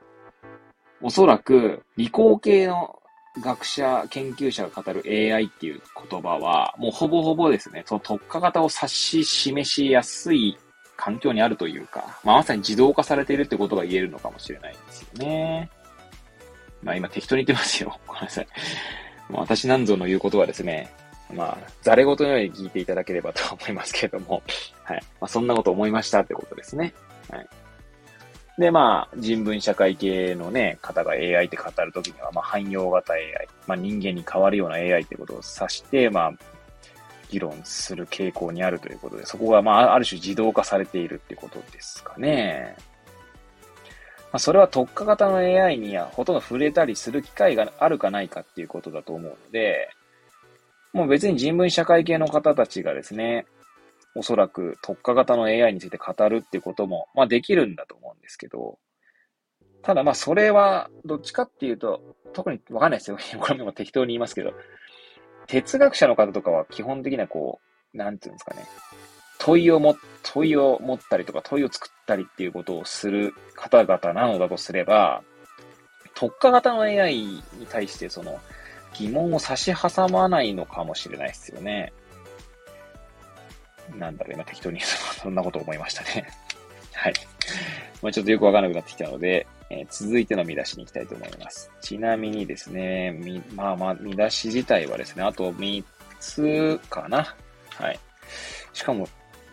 [1.01, 2.99] おそらく理工系の
[3.41, 10.57] 学者、研究者が語る AI っていう言葉は、もうほぼほぼですね、その特化型を指し示しやすい
[10.97, 15.69] 環境にあるというか、まあ、まさに自動化されているってことが言えるのかもしれないですよね。
[16.83, 17.97] まあ今適当に言ってますよ。
[18.05, 18.47] ごめんなさい。
[19.29, 20.91] 私なんぞの言うことはですね、
[21.31, 24.43] まあ、ざれ言のように聞いていただければと思いますけれども、
[24.83, 25.03] はい。
[25.19, 26.93] まあ、そんなこと思いましたってことですね。
[27.29, 27.47] はい。
[28.57, 36.33] で、まあ、人文社会系のね、方が AI って語るときには、まあ、汎用型 AI、まあ、人間に変わるような AI ってことを指して、まあ、
[37.31, 42.75] 議論する傾向にあるということで、そこが、まあ、ある種自動化されているってことですかね。
[44.33, 49.89] まあ、それは特化型の AI にはほとんど触れたりする機会があるかないかっていうことだと思うので、
[50.93, 53.45] もう別に人文社会系の方たちがですね、
[54.15, 58.77] おそらく特化型の AI について語るっていうことも、まあできるんだと思うんですけど、
[59.81, 63.17] ただまあそれは、どっちかっていうと、特にわかんないですよ。
[63.41, 64.53] これも適当に言いますけど、
[65.47, 67.59] 哲学者の方とかは基本的にはこ
[67.93, 68.63] う、なんていうんですかね、
[69.39, 75.23] 問いをも、問いを持ったりとか問いを作ったりっていうことをする方々なのだとすれば、
[76.13, 78.39] 特化型の AI に対してその
[78.93, 81.93] 疑問を差し挟まないのかもしれないですよね。
[83.97, 84.79] なんだろう、今適当に
[85.21, 86.27] そんなこと思いましたね。
[86.93, 87.13] はい。
[88.01, 91.71] まあ、ちょっとよくわからなくなってきたので、えー、続いての見出しに行きたいと思います。
[91.81, 95.83] ちなみにですね、み、まあまあ、見出し自体はですね、あと3
[96.19, 97.35] つかな。
[97.75, 97.99] はい。
[98.73, 99.07] しかも、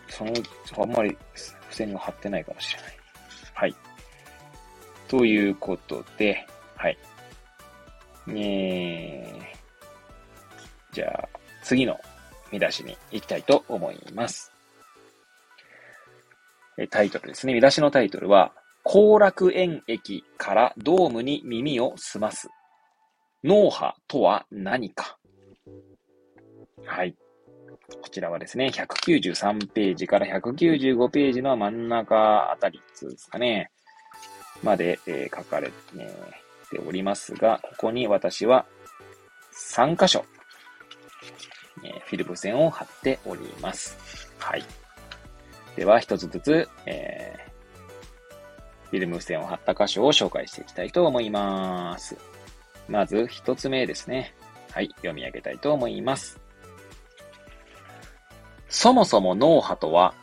[0.07, 0.33] その、
[0.77, 2.97] あんまり付箋が貼ってないかもしれない。
[3.53, 3.75] はい。
[5.07, 6.97] ということで、はい。
[8.29, 11.29] えー、じゃあ、
[11.63, 11.99] 次の
[12.51, 14.51] 見出しに行きたいと思います。
[16.89, 17.53] タイトルですね。
[17.53, 18.53] 見出しのタイトルは、
[18.83, 22.49] 後楽園駅からドームに耳を澄ます。
[23.43, 25.17] 脳波とは何か
[26.85, 27.15] はい。
[28.01, 33.69] こちらはですね、193ページから195ページの真ん中あたりですかね、
[34.63, 36.09] まで、えー、書かれてね
[36.71, 38.65] ておりますが、ここに私は
[39.53, 40.25] 3箇所
[41.83, 44.29] えフィルム線を貼っております。
[44.37, 44.63] はい。
[45.75, 52.17] では、一つずつ、えー、フィルム線を貼った箇所を紹介していきたいと思います。
[52.87, 54.33] まず、一つ目ですね。
[54.71, 56.39] はい、読み上げたいと思います。
[58.69, 60.13] そもそも脳波とは、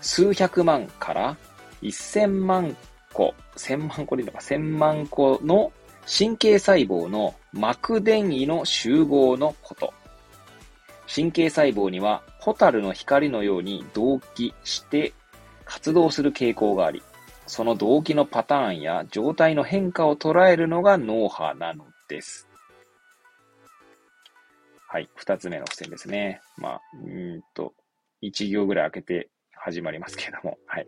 [0.00, 1.36] 数百万から
[1.82, 2.76] 一千万
[3.12, 5.72] 個、千万個でいいのか、千万個の
[6.06, 9.92] 神経細胞の膜電位の集合のこと。
[11.12, 15.12] 神経細胞にはホタルの光のように同期して
[15.64, 17.02] 活動する傾向があり、
[17.46, 22.48] その動機のパターンや状態の変化を捉えるのが脳波なのです。
[24.88, 25.08] はい。
[25.16, 26.40] 二つ目の付箋ですね。
[26.56, 27.74] まあ、うんと、
[28.20, 30.86] 一行ぐらい開けて始まりますけれども、はい。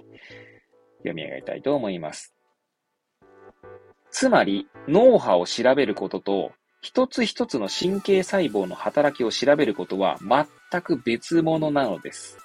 [0.98, 2.37] 読み上げたいと思います。
[4.10, 10.18] つまり、脳波を調べることと一つ一つの神経細胞の働きを調べることは
[10.70, 12.38] 全く別物なのです。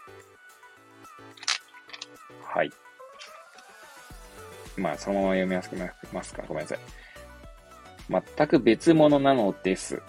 [2.44, 2.72] はい。
[4.76, 6.44] まあ、そのまま読みやすくなりますか？
[6.48, 6.80] ごめんなさい。
[8.10, 10.02] 全く別物なのです。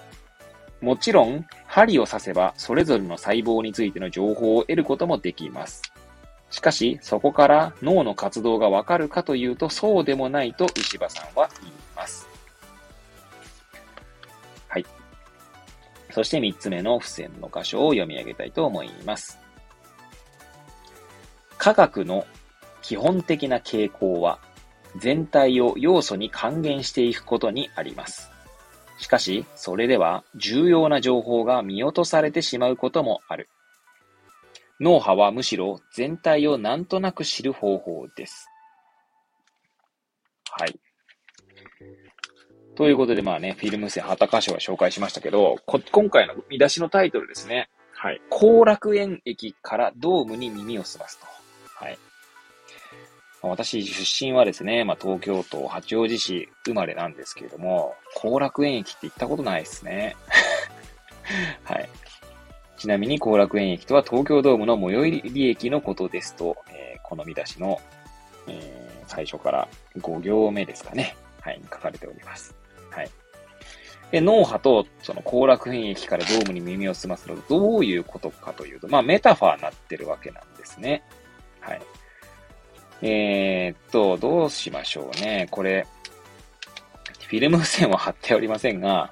[0.80, 5.80] もちろん、針を刺せば、それぞれの細胞についての情報を得ることもできます。
[6.54, 12.28] しかし、そこから脳の活動がわかるかというと、そうでもないと石破さんは言います。
[14.68, 14.86] はい。
[16.12, 19.40] そして3つ目の付箋の箇所を読み上げたいと思います。
[21.58, 22.24] 科学の
[22.82, 24.38] 基本的な傾向は、
[24.96, 28.30] 全体を要素に還元していくことにあります。
[28.98, 33.48] しかし、それでは重要な情報が見落とされてしまうこともある。
[34.84, 38.50] 脳波はむしろ全体をなんとなく知る方法です。
[40.50, 40.78] はい。
[42.76, 45.56] ということで、まあね、フィルム線、旗箇所は紹介しましたけど、
[45.90, 47.70] 今回の見出しのタイトルですね。
[47.94, 48.20] はい。
[48.28, 51.26] 後楽園駅からドームに耳を澄ますと。
[51.82, 51.98] はい。
[53.40, 60.14] 私、出身はですね、まあ、東京都八王子市生まれなんですけれども、後楽園駅って行ったことないですね。
[61.64, 61.88] はい。
[62.84, 67.80] ちなみに後楽園駅とは東京ドームの最寄り駅のことですと、えー、この見出しの、
[68.46, 69.66] えー、最初から
[69.96, 71.16] 5行目ですかね。
[71.40, 72.54] はい、書かれております。
[72.90, 73.10] はい。
[74.10, 81.02] で、脳波とその後楽園駅からドームに耳を澄ますのどういうことかというと、まあメタファーになってるわけなんですね。
[81.60, 81.80] はい。
[83.00, 85.48] えー、っと、どうしましょうね。
[85.50, 85.86] これ、
[87.28, 89.10] フィルム線は貼っておりませんが、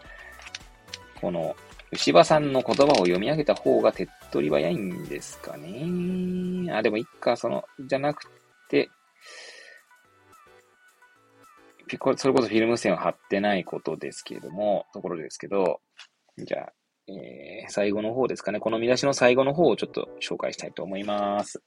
[1.23, 1.57] この、
[1.93, 6.73] 牛場さんの言葉を読み上げた方が手っ取り早いんですかね。
[6.73, 8.25] あ、でもいっか、その、じゃなく
[8.69, 8.89] て、
[12.17, 15.81] それこそフィルム線を貼ってないことですけれども、ところですけど、
[16.39, 16.73] じゃあ、
[17.09, 18.61] えー、最後の方ですかね。
[18.61, 21.63] この見出しの最後の方をちょっと紹介したいと思います。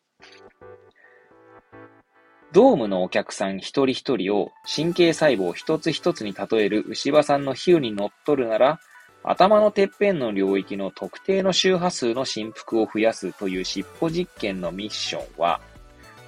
[2.52, 8.80] ドームのお客さん一人一人を神経細胞一つ一つに例える牛場さんの比喩にのっとるなら、
[9.28, 15.60] 頭のてっぺんの領域の特定の周波数の振幅を増やすという尻尾実験のミッションは、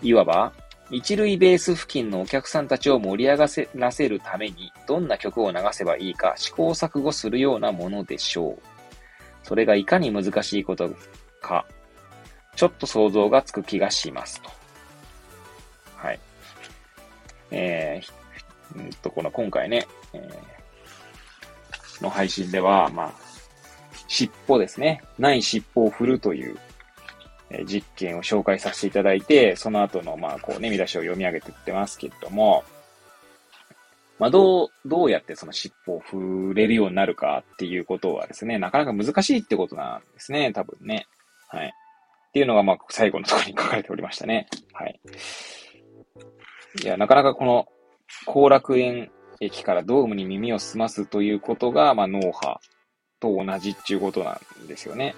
[0.01, 0.51] いわば、
[0.89, 8.59] 一塁ベース付近のお客さんたちを盛り上がせらせるために、どんな曲を流せばいいか試行錯誤するようなものでしょう。
[9.43, 10.89] それがいかに難しいこと
[11.39, 11.65] か、
[12.55, 14.49] ちょっと想像がつく気がしますと。
[15.97, 16.19] はい。
[17.51, 20.56] えー、うんと、この今回ね、えー、
[22.03, 23.13] の配信では、まあ、
[24.07, 25.01] 尻尾ですね。
[25.17, 26.57] ない尻尾を振るという、
[27.49, 32.63] え、実験を紹介させていただいて、その後の、まあ、こうね、見出しを読み上げていってますけれども、
[34.19, 41.07] まあ、どう、どうやってその尻尾を振れるようになるかっていうことはですね、なかなか難しいってことなんですね、多分ね。
[41.47, 41.67] はい。
[41.67, 44.47] っていうのが、まあ、最後のところに書かれておりましたね。
[44.73, 44.99] はい。
[46.83, 47.67] いや、なかなかこの、
[48.25, 52.59] 後楽園駅からドームに耳を澄ますということが、まあ、脳波
[53.19, 55.15] と同じっていうことなんですよね。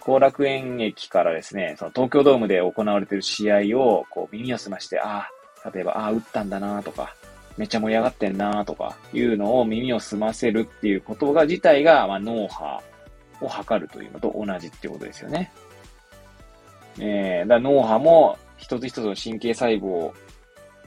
[0.00, 5.28] 後楽園駅からですね、その東京ドームで行われている試合を、こう耳を澄まして、あ
[5.64, 7.14] あ、例えば、ああ、打ったんだなとか、
[7.56, 12.80] めっちゃ盛り上がってんなとか、いうのを耳を澄ませるっていうことが自体が、まあ、脳波
[13.40, 15.50] を測るというのと同じっていうことですよね。
[16.98, 20.12] えー、だ脳波も一つ一つの神経細胞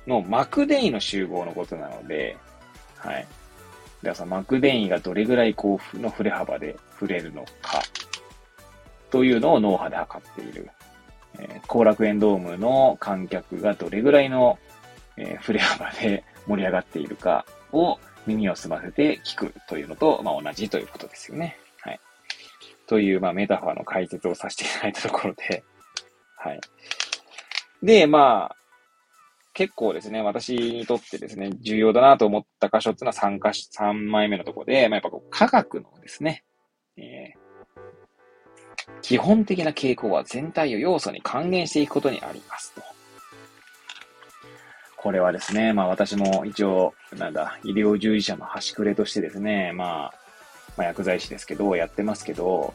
[0.09, 2.35] のマクデイの集合のことなので、
[2.97, 3.15] はい。
[3.15, 3.29] だか
[4.01, 7.81] らそのマクデイがどれぐらいこうの振れ幅で振れるのか、
[9.11, 10.69] というのを脳波で測っている。
[11.37, 14.59] えー、後楽園ドームの観客がどれぐらいの、
[15.15, 21.57] えー、振れ幅で盛り上がっているかを耳を澄ませて聞くというのと、まあ、同じということですよね。
[21.81, 21.99] はい。
[22.87, 25.63] という、まあ、メタファーの解説をさせていただいたところで、
[26.35, 26.61] はい。
[27.83, 28.55] で、まあ、
[29.59, 36.45] 結構ですね、私にとってですね、重要だなと思った箇所っていうのは3箇所、3枚目のところで、まあ、やっぱこう科学のですね、
[36.95, 42.81] えー、基本的な傾向は全体を要素に還元していくことにありますと。
[44.95, 50.13] これはですね、まあ私も一応、なんだ、医療従事者の端くれとしてですね、まあ、
[50.77, 52.73] まあ、薬剤師ですけど、やってますけど、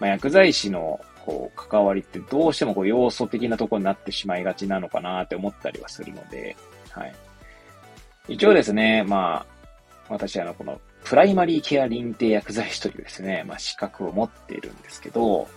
[0.00, 6.56] まあ、薬剤師のこう、関わりってどうしてもこう、要素的なところになってしまいがちなのかなって思ったりはするので、
[6.90, 7.14] はい。
[8.28, 9.46] 一応ですね、まあ、
[10.08, 15.48] 私あの、この、プライマリーケア認定薬剤師というですね、まあ、資格を持っているんですけど、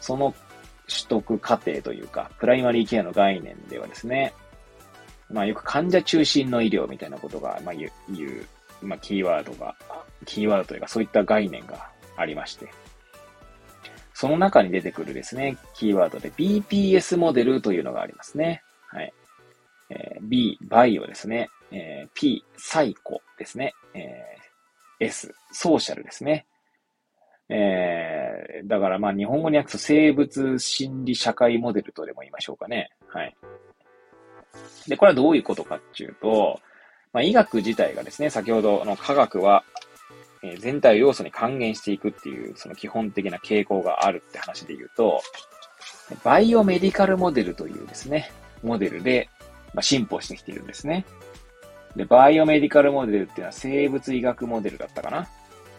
[0.00, 0.34] その
[0.88, 4.32] 取得過程というか、プライマリーケアの概念ではですね、
[5.30, 9.76] まあ、よく患者中心の医療みたいなことが、まあ、言う、まあ、キーワードが、
[10.24, 12.68] キーワードというか、そういった概念がありまして、
[14.20, 18.62] その中に出てくるですね、キーワードで BPS モデルというのがありますね。
[18.88, 19.14] はい。
[19.88, 21.48] えー、B、バイオですね。
[21.72, 23.72] えー、P、サイコですね。
[23.94, 26.44] えー、S、ソーシャルですね。
[27.48, 32.90] えー、だからまあ日本語に訳すと生物心理社会モデルとでも言いましょうかね。
[33.08, 33.34] はい。
[34.86, 36.60] で、これはどういうことかっていうと、
[37.14, 39.64] まあ、医学自体がですね、先ほどの科学は、
[40.42, 45.20] え、全体を要素に還元していくっていう、その基本的な傾向があるって話で言うと、
[46.24, 48.32] バイオメディカルモデルというですね、
[48.62, 49.28] モデルで、
[49.74, 51.04] ま、進歩してきているんですね。
[51.96, 55.28] で、バイオメディカルモデルっていうのは生物医学モデルだったかな。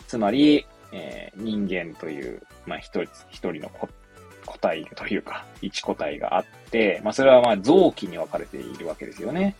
[0.08, 9.56] つまり、えー、人間という、まあ、一人、一人の個体というか、一個体があって、まあ、それはまあ、臓器に分かれているわけですよね。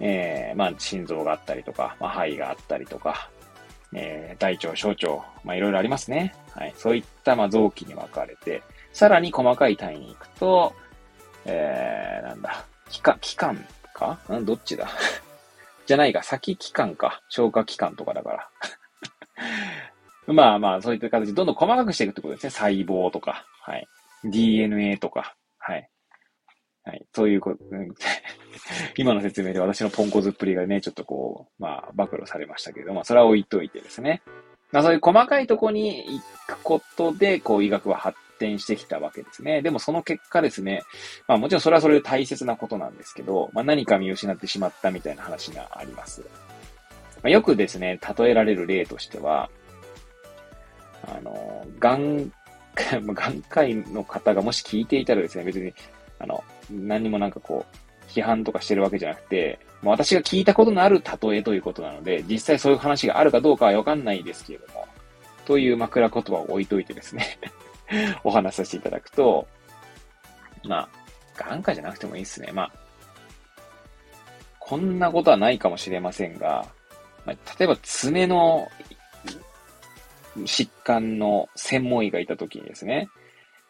[0.00, 3.30] えー、まあ、心臓があったりとか、まあ、肺があったりとか、
[3.94, 5.08] えー、大腸、小腸、
[5.44, 6.34] まあ、いろいろありますね。
[6.54, 6.74] はい。
[6.76, 8.62] そういった、まあ、臓器に分かれて、
[8.92, 10.74] さらに細かい単位に行くと、
[11.44, 13.64] えー、なんだ、気管、気管
[13.94, 14.18] か？
[14.32, 14.88] んどっちだ？
[15.86, 17.22] じゃないか、先気管か。
[17.28, 18.50] 消化器官とかだから
[20.34, 22.50] まあまあ、そういった形でどんどん細かくしていくってことですね。
[22.50, 23.86] 細胞とか、はい。
[24.24, 25.88] DNA とか、はい。
[26.86, 27.04] はい。
[27.12, 27.58] そういうこと、
[28.96, 34.22] 今の説明で私のポンコツっぷりがね、ちょっとこう、まあ、暴露されましたけれども、それは置いといてですね。
[34.70, 39.62] まあ、そういう細かいとこに行くことで、こう、医学は発展してきたわけですね。
[39.62, 40.82] でもその結果ですね、
[41.26, 46.20] まあもちろんそれはそれで大切なことなんですけど、まあ何か見失ってしまったみたいな話があります。
[46.20, 46.28] ま
[47.24, 49.50] あ、よくですね、例えられる例としては、
[51.06, 52.30] あの、がん、
[53.14, 55.72] 眼科医の方がもし聞いていたらですね、別に、
[56.18, 64.86] あの、何にもなんかこう、批判とかしてるわけじゃなくて、もう私が聞いたことのある例えということなので、実際そういう話があるかどうかはわかんないですけれども、
[65.44, 67.38] という枕言葉を置いといてですね
[68.24, 69.46] お話しさせていただくと、
[70.64, 70.88] まあ、
[71.36, 72.50] 眼科じゃなくてもいいですね。
[72.52, 72.72] まあ、
[74.58, 76.66] こんなことはないかもしれませんが、
[77.24, 78.68] まあ、例えば爪の
[80.38, 83.08] 疾患の専門医がいたときにですね、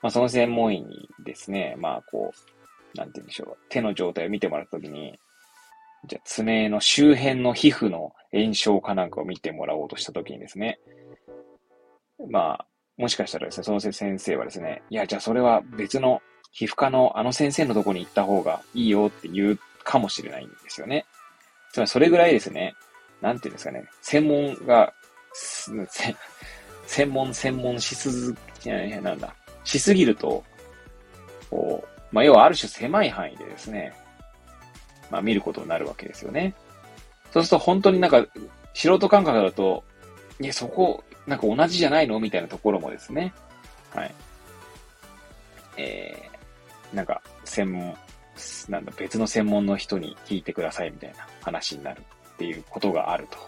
[0.03, 2.56] まあ、その専門医にですね、まあ、こう、
[2.97, 5.19] なんて言うんでしょう、手の状態を見てもらったときに、
[6.07, 10.79] じゃあ爪の周辺の皮膚の炎症かなんかを見てもらおうとしたときにですね、
[12.31, 12.67] まあ、
[12.97, 21.05] もしかしたらですね、その先生はですね、いや、じゃあそれは別の皮膚科のあの先生のとこに行った方がいいよって言うかもしれないんですよね。
[21.73, 22.75] つまりそれぐらいですね、
[23.21, 24.93] なんていうんですかね、専門が、
[26.87, 28.37] 専門、専門しすず、
[29.03, 29.35] なんだ、
[29.65, 30.43] しすぎると、
[31.51, 33.93] こう、まあ、要はある種狭い範囲でですね、
[35.11, 36.55] まあ、見ることになるわけですよね。
[37.33, 38.27] そうすると本当になんか、
[38.75, 39.85] 素人感覚だと、
[40.41, 43.33] いや、そこ、なんか同じじゃないのみたいなところもですね、
[43.95, 44.15] はい。
[45.77, 47.97] えー、なんか、専門、
[48.69, 52.01] なんだ、別の専門の人に聞いてくださいみたいな話になる
[52.35, 53.39] っていうことがあると。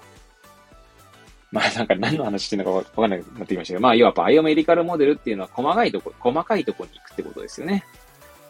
[1.50, 7.84] まあなんか何の話してるのかわかんなくなってきましたけど、まあ要はバイオメディカルモデルっていうのは細かいとこ、細かいとこに行くってことですよね。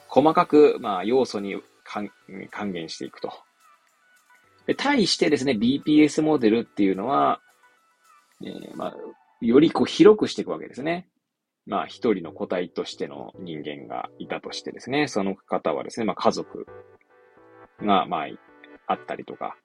[0.08, 2.10] 細かく、まあ要素に還
[2.72, 3.32] 元していくと。
[4.66, 7.40] で、対してですね、BPS モデルっていうのは、
[8.44, 8.96] えー、まあ、
[9.40, 11.08] よりこう広くしていくわけですね。
[11.66, 16.66] まあ、一人の個体としての人間がいたとしてですね、その方はですね、まあ家族
[17.80, 18.26] が、まあ、
[18.86, 19.56] あったりとか、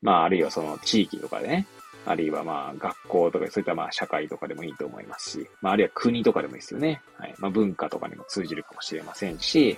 [0.00, 1.66] まあ、あるいはその地域とかでね、
[2.08, 7.02] あるいはまあ学校とかそういったまあ社会とかでもいいと思いますし、まああるいは国とかでもいいですよね。
[7.18, 7.34] はい。
[7.38, 9.76] まあ文化とかにも通じるかもしれませんし、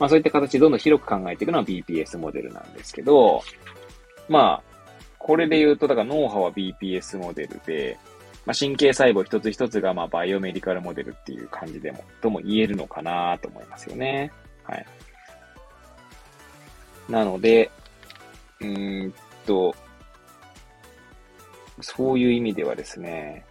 [0.00, 3.42] まあそういった形でどんどん広く考えていくのは BPS モデルなんですけど、
[4.28, 4.62] まあ、
[5.18, 7.98] これで言うと、だから脳波は BPS モデルで、
[8.46, 14.32] まあ、神経細胞一つ一つがまあバイオメディカルモデルっていう感じでも、とも言えるのかなと思いますよね。
[14.64, 14.86] はい。
[17.08, 17.70] なので、
[18.60, 19.14] うーん
[19.46, 19.74] と、
[21.80, 23.44] そういう意味ではですね、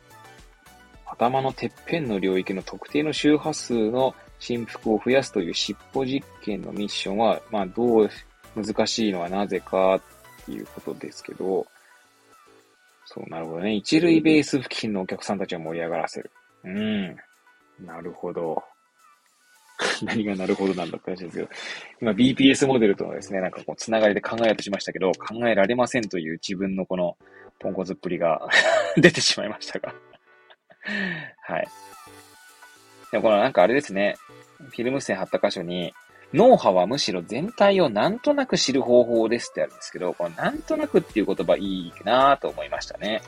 [1.05, 8.09] 頭のてっぺんの領域の特定の周波数の振幅を増やすという尻尾実験のミッションは、まあ、どう
[8.55, 10.01] 難しいのはなぜかっ
[10.45, 11.65] ていうことですけど、
[13.05, 13.73] そう、なるほどね。
[13.75, 16.31] 一塁ベース付近のお客さんたちを盛り上がらせる。
[16.65, 17.15] うん。
[17.85, 18.61] なるほど。
[20.03, 21.49] 何がなるほどなんだって話ですけど、
[22.01, 27.17] 今 BPS モデルとのですね、なんかこう、つながりで考えようとしましたけど、考えられませんという自分のこの、
[27.59, 28.47] ポンコツっぷりが
[28.97, 29.93] 出てしまいましたが
[31.41, 31.67] はい。
[33.11, 34.15] でもこのなんかあれですね、
[34.57, 35.93] フィルム線貼った箇所に、
[36.33, 43.21] 脳波はむしろ全体をなんとなく知る方法ですってあるんですけど、このなんとなくっていう言葉いいなぁと思いましたね。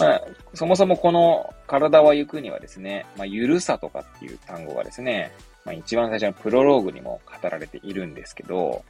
[0.00, 0.22] まあ、
[0.54, 5.30] そもそもこの体は行くにはですね、まあ、ゆるさとかっていう単語がですね、
[5.64, 8.82] まあ、一番最初のプロローグにも語られているんですけど、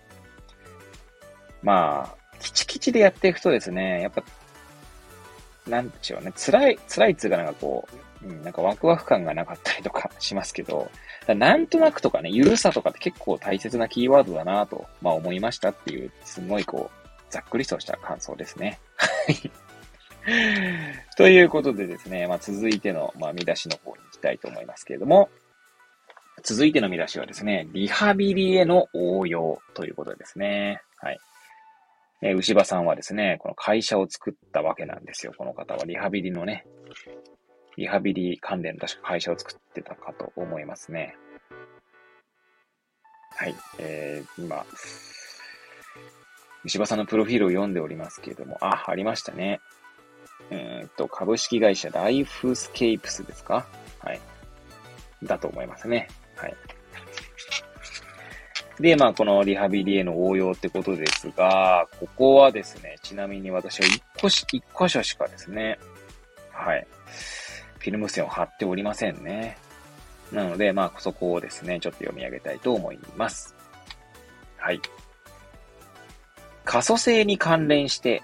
[1.63, 4.23] まあ、キチキチでやっていくとですね、やっぱ、
[5.69, 7.89] なんでしょうね、辛い、辛いっつうかなんかこ
[8.23, 10.91] う、うん、なんかワクワク感がなかったりとかしますけど、
[11.27, 18.79] なんとなくとかね、ゆるさとかって結構大切なキーワードだなと、まあ思いましたっていう、すごいこう、ざっくりとした感想ですね。
[18.97, 19.68] はい
[21.17, 25.31] ということでですね、まあ続いての、まあ見出しの方に行きたいと思いますけれども、
[26.43, 30.83] 続いての見出しはですね、リハビリへの応用ということですね。
[30.97, 31.19] はい。
[32.21, 35.33] えー、牛場さんはですね、この会社を作ったわけなんですよ。
[35.37, 36.65] この方はリハビリのね、
[37.77, 41.17] リハビリ関連の確か会社を作ってたかと思いますね。
[43.31, 43.55] はい。
[43.79, 44.65] えー、今、
[46.65, 49.61] 牛場さんのプロフィールを読んでおりますけれども、あ、ありましたね。
[50.51, 53.67] え、っと、株式会社ライフスケープスですか？
[54.01, 54.21] はい。
[55.23, 56.09] だと思いますね。
[56.37, 56.55] はい。
[58.81, 65.79] で、まあ、このリハビリへの応用ってことですが、ここはですね、ちなみに私は一個し、一箇所しかですね、
[66.53, 66.87] はい。
[67.79, 69.59] フィルム線を貼っておりませんね。
[70.31, 73.57] なので、まあ、そこをですね、ちょっと読み上げたいと思います。
[74.57, 74.81] はい。
[76.65, 78.23] 可塑性に関連して、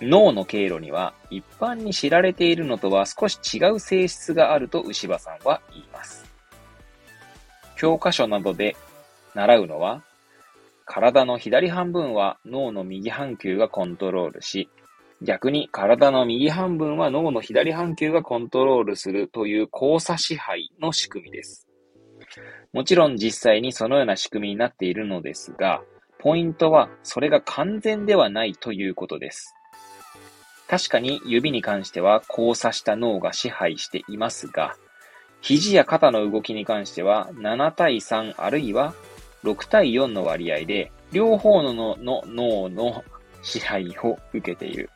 [0.00, 6.24] 脳の経路には一般に知られているのとは少し違う性質があると牛場さんは言います。
[7.76, 8.76] 教科書などで
[9.34, 10.02] 習うのは、
[10.84, 14.68] 体の左半分は脳の右半球がコントロールし、
[15.22, 21.66] 逆に体の右半分は脳の左半球がコントロールするという交差支配の仕組みです。
[22.72, 25.82] もちろん実際にそのような仕組みになっているのですが、
[26.18, 29.54] ポイントはそれが完全ではないということです。
[30.74, 34.74] 確かに指に関しては交差した脳が支配していますが、
[35.40, 38.92] 肘や肩の動きに関しては7対3あるいは
[39.44, 43.04] 6対4の割合で、両方の脳の
[43.44, 44.90] 支配を受けている。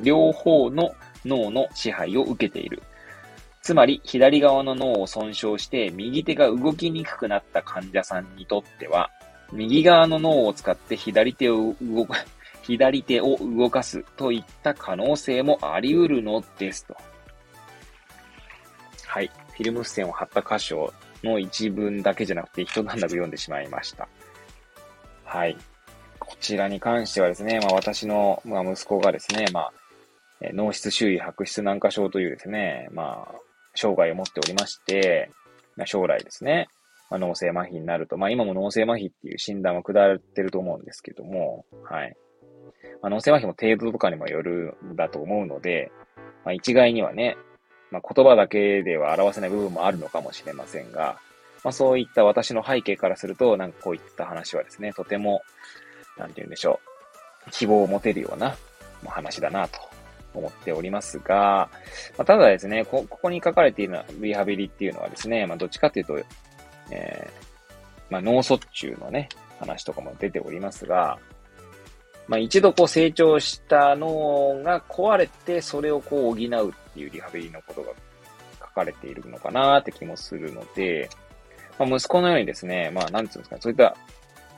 [0.00, 2.80] 両方の脳の支配を受けている。
[3.62, 9.10] つまり、左側の脳を損傷して右手が動きにくくなった患者さんにとっては、
[9.52, 12.24] 右側の脳を使って左手を動か、
[12.64, 16.96] 左手を動かすといった可能性もあり得るのですと。
[19.06, 19.30] はい。
[19.52, 20.92] フィルム付箋を貼った箇所
[21.22, 24.08] の一文だけじゃなくて一段落読んでしまいました。
[25.24, 25.56] はい。
[26.18, 29.72] こちらに関してはですね、まあ私の、まあ、息子がですね、まあ、
[30.52, 33.34] 脳室周囲白質軟化症というですね、まあ、
[33.74, 35.30] 障害を持っておりまして、
[35.76, 36.68] まあ、将来ですね、
[37.10, 42.16] まあ、脳性麻痺になると、まあ今も脳性麻痺っていう診断は下ってると思うんですけども、はい。
[43.02, 45.90] まあ、脳性麻痺も程度とかにもよるんだと思うので、
[46.44, 47.36] まあ一概にはね、
[47.90, 51.20] まあ、言葉だけでは表せない部分もあるのかもしれませんが、
[51.62, 55.42] まあ、そういった私の背景からすると、なんかこういった話はですね、とても、
[56.18, 56.80] なんて言うんでしょ
[57.46, 58.56] う、希望を持てるような
[59.06, 59.78] 話だなと
[60.34, 61.70] 思っておりますが、
[62.18, 66.18] まあ、ただですねこ、ここに書かれているのはリハビリっていうのはですね、まあ、どっちかというと、
[66.90, 69.28] えー、まあ、脳卒中のね、
[69.58, 71.18] 話とかも出ておりますが、
[72.26, 77.92] まあ、一度こう成長した脳が壊れて、それをこう補うっていうリハビリのことが
[78.60, 81.10] 書かれているのかなって気もするので、
[81.78, 83.96] まあ、息子のようにですね、まあ、なんつうんですか、そういった、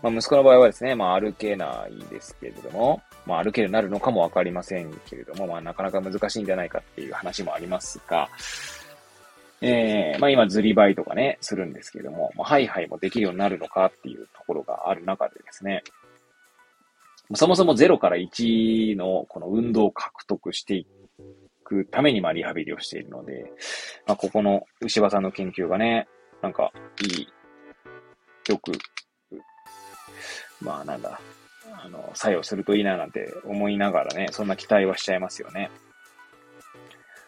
[0.03, 8.29] まあ、息子の場合はですね、まあ、歩けないですけれども、まあ、歩けるようになるのかもわかりませんけれども、まあ、なかなか難しいんじゃないかっていう話もありますが、
[9.63, 15.83] えー、まあ今、ずりばいとかね、するんですけれども、まあ、ハイハイもできるようになるのかっていうところがある中でですね、
[17.35, 20.87] そもそも0から1のこの運動を獲得してい
[21.65, 23.51] くために、まあ、リハビリをしているので、
[24.07, 26.07] まあ、ここの牛場さんの研究がね、
[26.43, 26.73] なんか、
[27.03, 27.29] いい、
[28.49, 28.73] よく、
[30.61, 31.21] まあ、なんだ、
[31.85, 35.71] あの、作用するといいななんて思いながらね、そんな期待はしちゃいますよね。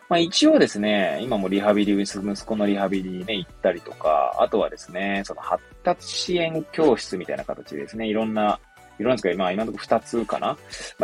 [0.09, 8.59] まあ一応ですね、今もリハビリ、息子のリハビリにね、行ったりとか、あとはですね、その発達支援教室みたいな形でですね、いろんな、
[8.99, 10.57] いろんなですけど、まあ今のところ二つかなまあ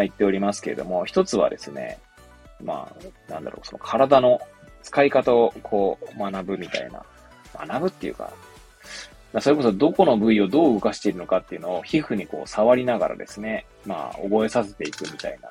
[0.02, 1.98] 言っておりますけれども、一つはですね、
[2.62, 2.90] ま
[3.28, 4.40] あ、なんだろう、その体の
[4.82, 7.02] 使い方をこう学ぶみたいな、
[7.66, 8.32] 学ぶっていうか、
[9.40, 15.48] それこそどこの部位をどう動かしているのかっていうのを皮膚にこう触りながらですね、まあ覚えさせていくみたいな。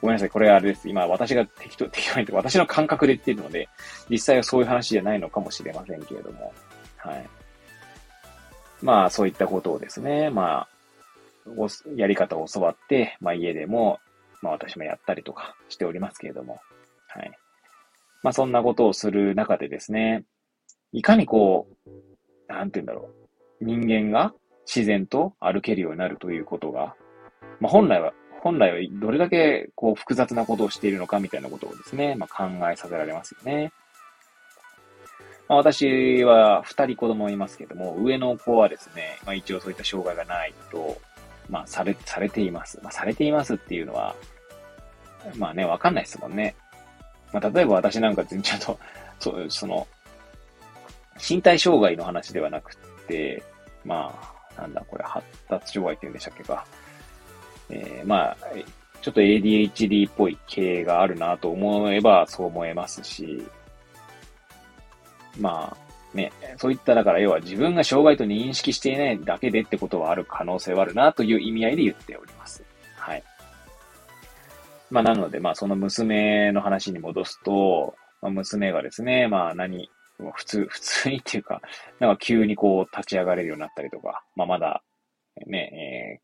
[0.00, 0.88] ごめんなさい、これあれです。
[0.88, 3.68] 今私が適当、適当に私の感覚で言っているので、
[4.08, 6.52] 実際はそういう話じゃないのかもしれませんけれども、
[6.96, 7.28] はい。
[8.80, 10.68] まあそういったことをですね、まあ、
[11.96, 13.98] やり方を教わって、まあ家でも
[14.42, 16.60] まあ私もやったりとかしておりますけれども、
[17.08, 17.30] はい。
[18.22, 20.24] まあそんなことをする中でですね、
[20.92, 23.64] いかにこう、なんて言うんだろう。
[23.64, 24.32] 人間が
[24.66, 26.94] 自然と歩けるようになるということが、
[27.60, 33.72] まあ本来は、本来はどれだけこう複雑なことをしているのかみたいなことをですね、まあ考えさせられますよね。
[35.48, 40.98] まあ、私は二人子供いますけども、上の子はですね、まあ一応そういった障害がないと、
[41.48, 42.78] まあされ、されています。
[42.82, 44.14] まあされていますっていうのは、
[45.36, 46.54] まあね、わかんないですもんね。
[47.32, 48.80] まあ例えば私なんか全然ちょっと、
[49.18, 49.86] そう、その、
[51.18, 52.76] 身体障害の話ではなく
[53.06, 53.42] て、
[53.84, 54.14] ま
[54.56, 56.64] あ、なんだこれ、発達障害って言うんでしたっけか。
[57.70, 58.36] えー、まあ、
[59.00, 63.42] ちょっと ADHD っぽい系があるなと思えばそう思えますし、
[65.38, 65.87] まあ、
[66.18, 72.62] ね、そういった、だから要は自分が障害と認識していないだけでってことはある可能性はあるなという意味合いで言っております。
[72.96, 73.22] はい。
[74.90, 79.88] まあなので、まあその娘の話に戻すと、まあ、娘がですね、まあ何、
[80.34, 81.62] 普通、普通にっていうか、
[82.00, 84.82] なんか急にこう立ち上がれるようになったりとか、まあまだ、
[85.46, 86.20] ね、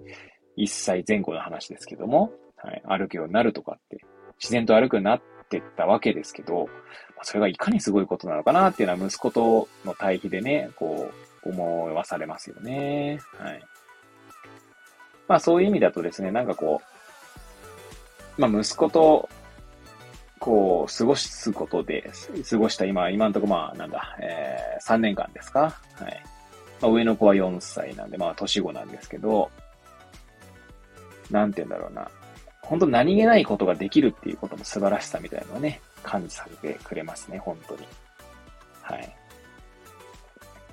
[0.00, 4.04] えー、1歳前後の話ですけども、はい、歩くようになるとかって、
[4.38, 6.68] 自然と歩くようになってったわけですけど、
[7.22, 11.10] それがいかにすごいことなのかなっていうのは息子との対比でね、こ
[11.44, 13.20] う、思わされますよね。
[13.38, 13.62] はい。
[15.28, 16.80] まあそういう意味だとですね、なんかこ
[18.38, 19.28] う、まあ息子と、
[20.38, 22.10] こう、過ごすことで、
[22.48, 25.60] 過ごした今、今のところまあなんだ、えー、3年間ですか？
[25.94, 26.22] はい。
[26.80, 29.50] まあ上の子は4歳なんで、まあ年子なんですけど、
[31.30, 32.08] なんて言うんだろうな。
[32.62, 37.86] 本当何気ないことができるっていうことの素晴らしさみたいなのをね、感じさせてくれますね、本当に。
[38.80, 39.16] はい。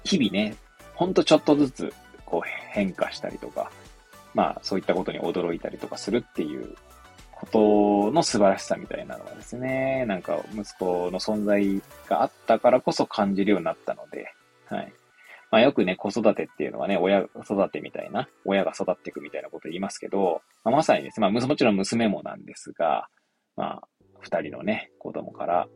[0.04, 0.56] 日々ね、
[0.94, 1.94] ほんとちょっとずつ、
[2.26, 3.72] こう変化したりとか、
[4.36, 6.76] まあそういったことに驚いたりとかするっていう
[7.32, 14.32] ことの素晴らしさみたいなのがですね、なんか息子の存在があったからこそ感じるようになったので、
[14.68, 14.94] はい。
[15.52, 23.08] まあよくね、子育てっていうのはね、親育てみたいな、親が育っていくみたいなこと言いますけど、まあ、まさにですね、まあもちろん娘もなんですが、
[23.56, 23.88] まあ、
[24.24, 25.68] 二人のね、子供から、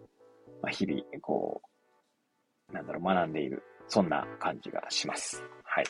[0.61, 1.61] まあ、日々、こ
[2.71, 5.43] う、なんだろう、学んでいる、そんな感じがします。
[5.63, 5.85] はい。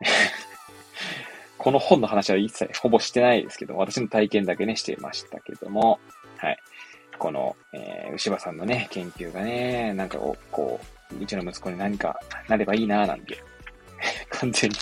[1.58, 6.00] この本の話は一切ほぼしてないですけど私の体験だけね、してましたけども、
[6.38, 6.58] はい。
[7.18, 10.18] この、えー、牛場さんのね、研究がね、なんか
[10.50, 10.80] こ
[11.12, 13.42] う、うちの息子に何かなればいいななんて、
[14.30, 14.76] 完全に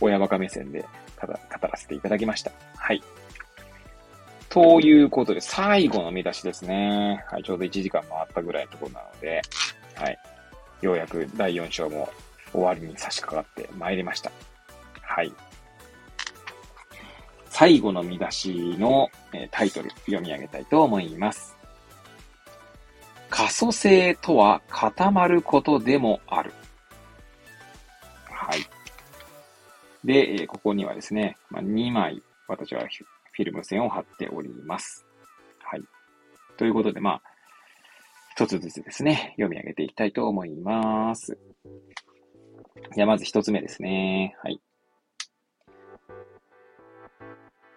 [0.00, 0.86] 親バカ目線で
[1.20, 1.26] 語
[1.66, 2.52] らせていただきました。
[2.76, 3.02] はい。
[4.50, 7.24] ということで、最後の見出しですね。
[7.30, 9.40] はい、ちょうど1時間回ったぐらいのところなので、
[9.94, 10.18] はい。
[10.82, 12.10] ようやく第4章も
[12.52, 14.32] 終わりに差し掛かってまいりました。
[15.02, 15.32] はい。
[17.48, 21.56] 最後の見出しの、えタイトル読み上げたいと思います。
[23.28, 26.52] 可塑性とは固まることでもある。
[28.28, 28.66] はい。
[30.04, 32.84] で、ここにはですね、ま、2枚私は
[33.40, 35.06] フィルム線を貼っております。
[35.62, 35.82] はい。
[36.58, 37.22] ということで、まあ、
[38.36, 41.38] 一つずつですね、読み上げていきたいと思います。
[42.94, 44.36] じゃあ、まず一つ目ですね。
[44.42, 44.60] はい。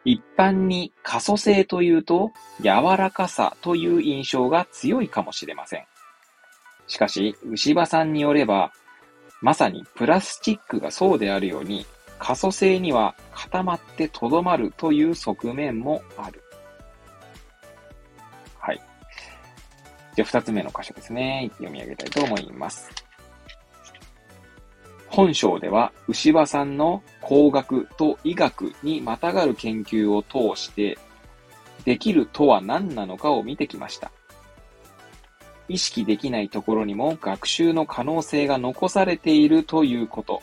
[0.03, 5.85] 一般に可塑性というと柔らかさという印象が強いかもしれません。
[6.87, 8.73] しかし、牛場さんによれば、
[9.39, 11.85] まさにプラスチックがそうであるように、
[12.23, 16.41] 可塑性には固まってとどまるという側面もある。
[18.57, 18.81] はい。
[20.15, 21.51] じゃあ二つ目の箇所ですね。
[21.57, 22.89] 読み上げたいと思います。
[25.07, 30.97] 本章では牛場さんの工学と医学にまたがる研究を通して、
[31.83, 34.13] できるとは何なのかを見てきました。
[35.67, 40.41] 意識できないところにも学習の可能性が残されているということ。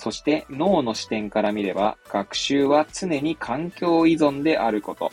[0.00, 5.12] そして脳の視点から見れば学習は常に環境依存であること。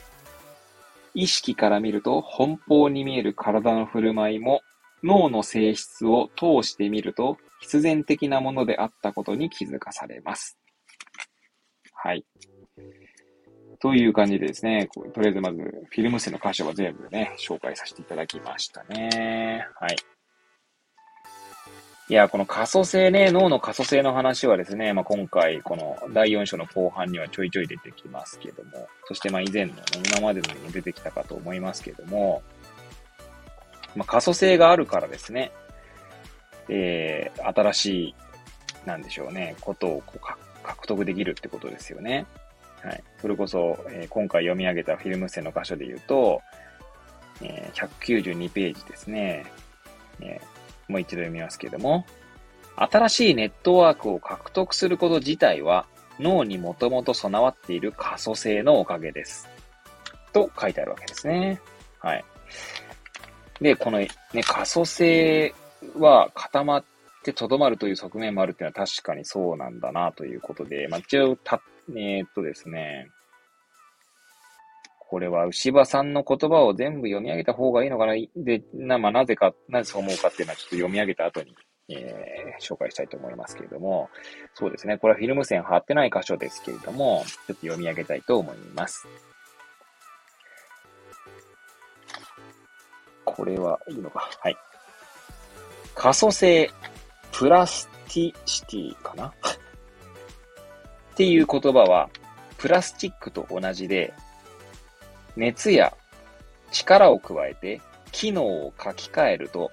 [1.14, 4.62] 意識から見ると奔放に見える体の振る舞いも
[5.04, 10.58] 脳の性質を通して見ると必然的なものであったことに気づかされます。
[11.94, 12.24] はい。
[13.82, 19.68] という感じでですね、とりあえずまずフィルム線の箇所は全部ね、紹介させていただきましたね。
[19.82, 20.17] はい。
[22.10, 32.42] いや、この可塑性ね、脳の可塑性の話はですね、まあ、今回、この第4章の後半にはちょいちょい出てきますけども、そしてまあ以前の、ね今までのにも出てきたかと思いますけども、
[33.94, 35.52] まあ、可塑性があるからですね、
[36.70, 38.16] えー、新しい、
[38.86, 40.20] なんでしょうね、ことをこう
[40.64, 42.26] 獲得できるってことですよね。
[42.84, 43.04] はい。
[43.20, 46.42] それこそ、えー、今回読み上げたフィルム線の箇所で言うと、
[47.42, 49.46] えー、192ページですね。
[50.22, 50.57] えー、
[50.88, 52.06] もう一度読みますけれども、
[52.76, 55.88] 新しいネットワークを獲得すること自体は
[56.20, 59.50] 脳にもともと備わっている可塑性のおかげです。
[60.34, 61.60] と書いてあるわけですね。
[62.00, 62.24] はい。
[63.62, 64.08] で、このね、
[64.46, 65.54] 可塑性
[65.98, 66.84] は固まっ
[67.24, 73.10] てとどまるという側面もあるっていうのは確かにそうなんだなということで、まあ、一応た、えー、っとですね、
[75.10, 78.14] これは牛場さんの言葉を全部読み上げた方がいいのかな？
[78.36, 81.56] で、な、まあ、なぜか、なぜそう思うかっていうのはちょっと読み上げた後に、
[81.90, 84.10] えー、紹介したいと思いますけれども、
[84.54, 84.98] そうですね。
[84.98, 89.08] これはフィルム線貼ってない箇所ですけれども、ちょっと読み上げたいと思います。
[93.24, 94.30] これはいいのか。
[94.42, 94.58] はい。
[95.96, 96.70] 可塑性、
[97.32, 99.28] プラスティシティかな？
[99.28, 99.32] っ
[101.16, 102.10] ていう言葉は、
[102.58, 104.14] プラスチックと同じで、
[105.38, 105.96] 熱や
[106.72, 107.80] 力を加えて
[108.12, 109.72] 機能を書き換えると、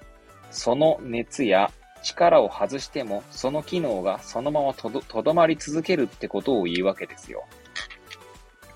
[0.51, 1.71] その熱や
[2.03, 4.89] 力を外しても、その機能がそのままと
[5.23, 7.43] どまり続けるってことを言うわけですよ。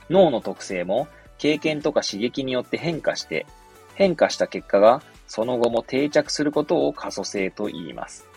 [0.10, 3.46] 脳の特性も経験とか刺激によって変化して、
[3.94, 8.28] 変化した結果がその後も定着することを可塑性と言います。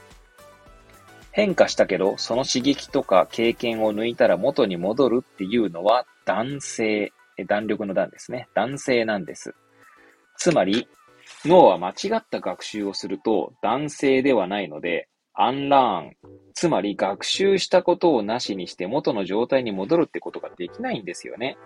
[1.31, 7.13] 変化したけど、その刺激とか経験を抜いたら元に戻るっていうのは男性、
[7.47, 8.49] 弾力の弾ですね。
[8.55, 9.55] 男性なんです。
[10.37, 10.89] つまり、
[11.45, 16.17] 脳は間違った学習をすると男性ではないので、アンラーン、
[16.53, 21.57] つまり学習したことをなしにして元の状態に戻るってことができないんですよね。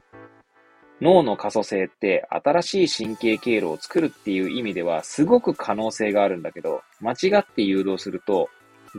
[1.00, 8.48] 脳の可塑性って新しい神経経路を作るっていう意味ではすごく可能性があるんだけど、間違って誘導すると、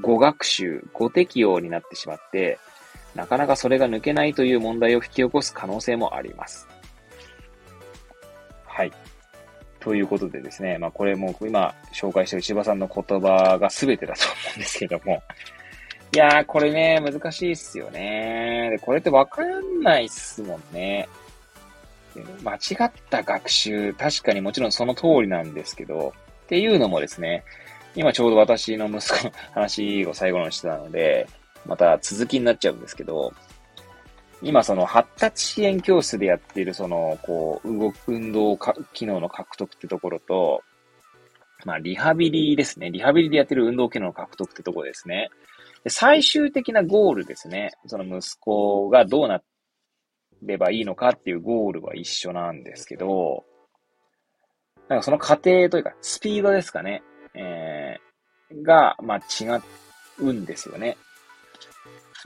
[0.01, 2.59] 誤学習、誤適用になってしまって、
[3.15, 6.67] なかなかそれが抜けないという問題を引き起こす可能性もあります。
[8.65, 8.91] はい。
[9.79, 15.23] ということでですね、まあこれも今紹介してる千葉さんの言葉が全てだと思うんですけども、
[16.13, 18.69] いやー、これね、難しいっすよね。
[18.71, 21.07] で、これってわかんないっすもんね。
[22.43, 26.13] 間違った学習、確かにもちろんその通りなんですけど、
[26.45, 27.43] っていうのもですね、
[27.95, 31.27] 今ちょうど私の息子の話を最後のしてたので、
[31.67, 33.33] また続きになっちゃうんですけど、
[34.41, 38.57] 今その発達支援教室でやっているその、こう、動く運動
[38.93, 40.61] 機能の獲得ってところと、
[41.65, 42.91] まあ、リハビリですね。
[42.91, 45.29] リハビリでやってる運動機能の獲得ってところですね。
[45.83, 47.71] で最終的なゴールですね。
[47.87, 49.41] その息子がどうな
[50.43, 53.43] ればいいのかっていうゴールは一緒なんですけど、
[54.87, 57.01] なんかその過程というか、スピードですかね。
[57.33, 59.59] えー、が、まあ違
[60.19, 60.97] うんですよね。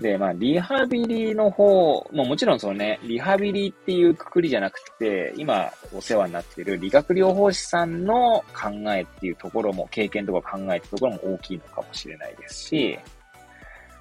[0.01, 12.99] で、まあ、リハビリの方、ももちろんそのね、リハビリっていうくくりじゃなくて、今お世話になっている理学療法士さんの考えっていうところも、経験とか考えってところも大きいのかもしれないですし、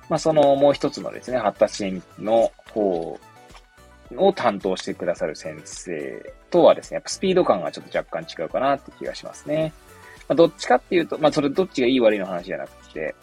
[0.08, 3.18] まあ、そのもう一つのですね、発達支援の方
[4.16, 9.72] を担当してくださる先生とはですね、やっぱスピード感がちょっと若干違うかなって気がしますね。
[10.28, 13.14] まあ、どっちかっていうと、まあそれどっちがいい悪いの話じゃなくて、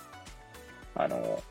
[0.95, 1.41] あの、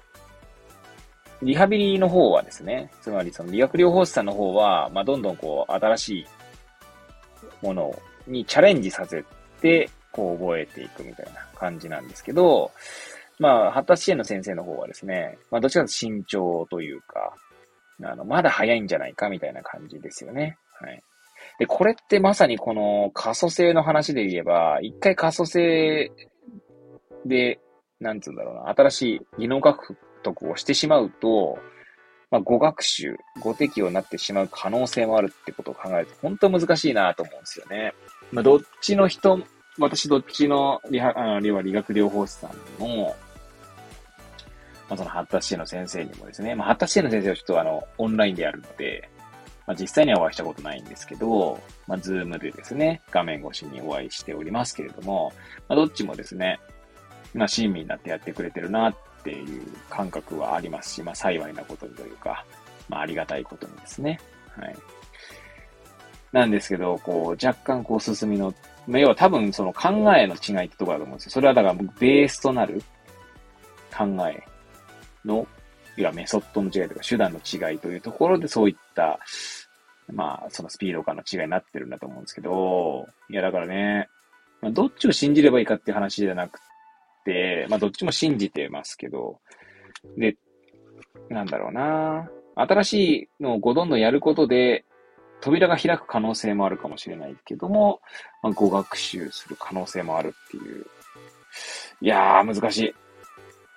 [1.43, 6.27] リハビリの方はですね、つまりその理学療法士さんの方は、まあどんどんこう新しい
[7.63, 7.95] もの
[8.27, 9.25] にチャレンジさせ
[9.61, 12.71] て、こう覚えていくみたいな感じなんですけど、
[13.39, 17.35] まあ発達支援の先生の方はですね、まあどっちかというと慎重というか、
[18.03, 20.57] あの、まだ早いんじゃないかみたいな感じですよね。
[20.81, 21.03] はい。
[21.59, 26.11] で、これってまさにこの可塑性の話で言えば、一回可塑性
[27.25, 27.59] で、
[28.01, 29.97] なんつうんだろうな、新しい技能獲
[30.35, 31.59] 得をしてしまうと、
[32.31, 37.95] まあ、語学習、語適用になってしまう可能性もあるってことを考えると、本当難しいなと思うんですよね。
[38.33, 39.41] まあ、どっちの人、
[39.79, 42.51] 私どっちの理あの理学療法士さん
[42.83, 43.15] の、
[44.89, 49.09] まあ、その発達支援の先生にもですね、まあ、発達支援の先生はちょっとあの、オンラインでやるので、
[49.67, 55.33] まあ、実際にはお会いしたことないんですけど、まあ、ズームでですね、画面越しにお会いしておりますけれども、
[55.69, 56.59] まあ、どっちもですね、
[57.35, 58.95] まあ、親身になってやってくれてるなっ
[59.27, 62.45] っていう感覚はありますし、まあ、幸いなことにというか、
[62.89, 64.21] まあ、ありがたいことにですね。
[64.57, 64.77] はい。
[66.31, 68.55] なんですけど、こう、若干こう進みの、
[68.87, 71.31] ま、要は多分その考えの違いってところだと思うんですよ。
[71.33, 72.81] それはだからベースとなる
[73.93, 74.45] 考え
[75.25, 75.45] の、
[75.97, 79.19] いわメソッドの違いとか手段の違いというところでそういった、
[80.13, 84.09] まあ、そのスピード感の違いになってるんだと思うんですけど、いや、だからね、
[84.61, 86.61] まあ、どっちを信じればいいかっていう話じゃなく、
[87.69, 89.41] まあ、どっちも信じてますけど、
[90.17, 90.37] で、
[91.29, 94.85] なんだろうな、新しいのをこうどんどんやることで、
[95.41, 98.01] 扉が開く可能性もあるかもしれないけども、
[98.43, 100.87] まあ、語学習する可能性もあるっていう。
[102.01, 102.95] いやー、難しい。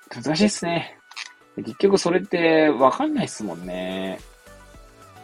[0.10, 0.98] 難しいっすね。
[1.58, 4.20] 結局それってわかんないっすもんね。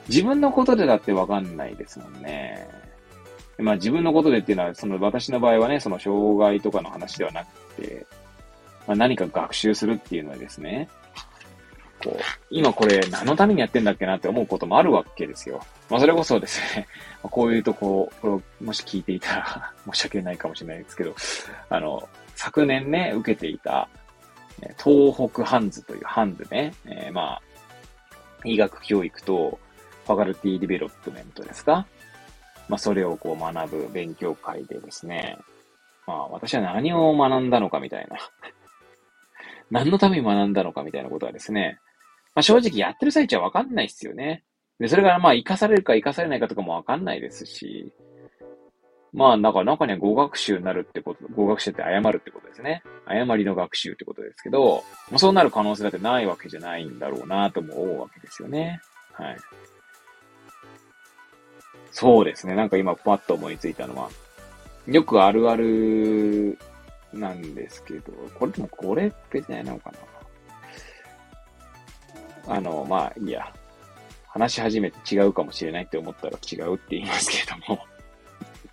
[0.10, 2.68] 自分のことでだってわかんないですもんね。
[3.58, 8.06] まあ自分のことでっていうのは、その私の場合はね、その障害とかの話ではなくて、
[8.88, 10.90] まあ、何か学習するっていうのはですね、
[12.04, 15.62] こう、今これ何のためにやってんだっけなって思うこともあるわけですよ。
[15.90, 16.88] まあそれこそですね、
[17.24, 21.16] こういうとこ、これをもし聞いていたら 申し訳ないかもしれないですけど、
[21.70, 23.88] あの、昨年ね、受けていた、
[24.84, 27.42] 東北ハンズというハンズね、えー、まあ、
[28.44, 29.60] 医学教育と
[30.06, 31.86] ファカルティディベロップメントですか
[32.68, 35.38] まあ、それをこう学ぶ勉強会でですね、
[36.08, 38.18] まあ、私は何を学んだのかみたいな
[39.72, 41.80] 何のために学んだのかみたいなことはですね、
[42.36, 44.44] まあ、正直やってる最中はわかんないですよね。
[44.80, 47.92] で、それがまあ、活かされるか活かされないかとかもわかんないですし、
[49.14, 52.84] まあ、なんか中には語学習になるってこと、語学習って謝るってことですね。
[53.06, 58.82] 誤りの学習ってことですけど、まあ、そうなる可能性だってないわけじゃないんだろうなとも思うわけですよね。
[59.14, 59.38] はい。
[61.96, 62.56] そうですね。
[62.56, 64.10] なんか今パッと思いついたのは、
[64.86, 66.60] よくあるある
[67.14, 69.94] なんですけど、これでもこれ別になのか
[72.48, 73.50] なあの、まあ、いいや。
[74.28, 77.86] 話し始めて違うかもしれないって思ったら違うって言いますけれども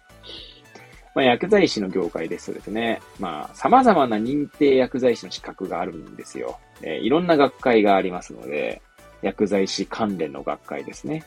[1.14, 6.58] まあ、薬剤師の業界ですとですね、まあ、様々な認定薬剤師の資格があるんですよ。
[6.82, 8.82] えー、いろんな学会がありますので、
[9.20, 11.22] 薬剤師関連の学会ですね。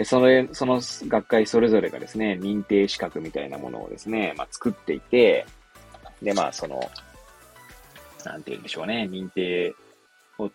[0.00, 5.44] で、その、その学会それぞれがですね、認定資格みたいなものをですね、まあ、作っていて、
[6.22, 6.80] で、まあ、その、
[8.24, 9.74] なんて言うんでしょうね、認定
[10.38, 10.50] を、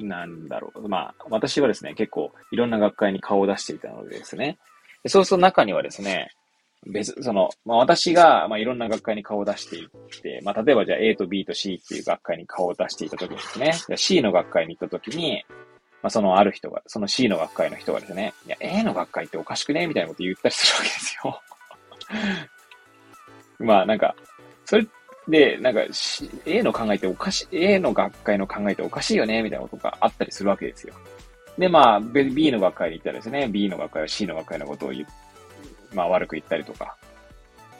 [0.00, 0.88] なんだろう。
[0.88, 4.58] まあ、私はですね、結構いろんな学会に顔を出していたのでですね、
[5.04, 6.32] でそうすると中にはですね、
[6.86, 9.88] 別、その、まあ私が、まあいろんな学会に顔を出していっ
[10.20, 15.44] て、まあ例えばじゃあ A と B と C っていう学会に顔を出していたときですね、C の学会に行ったときに、
[16.04, 21.42] まあそのある人が、その C の学会の人がですね、いや A の学会っておかしくねみたいなこと言ったりするわけですよ。
[23.66, 24.14] まあなんか、
[24.66, 24.86] それ
[25.28, 25.80] で、なんか、
[26.44, 30.92] A の考えておかしい、A の学会の考えておかしいよね、みたいなことがあったりするわけですよ。
[31.56, 35.06] で、まあ、B の学会に行ったらですね、B の学会は C の学会のことを言
[35.94, 36.96] まあ悪く言ったりとか。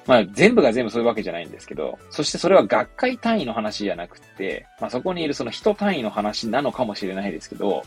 [0.06, 7.82] まあ全部が全部そういうわけじゃないんですけど、そしてそれは学会単位の話じゃなくて、まあそこにいるその人単位の話なのかもしれないですけど、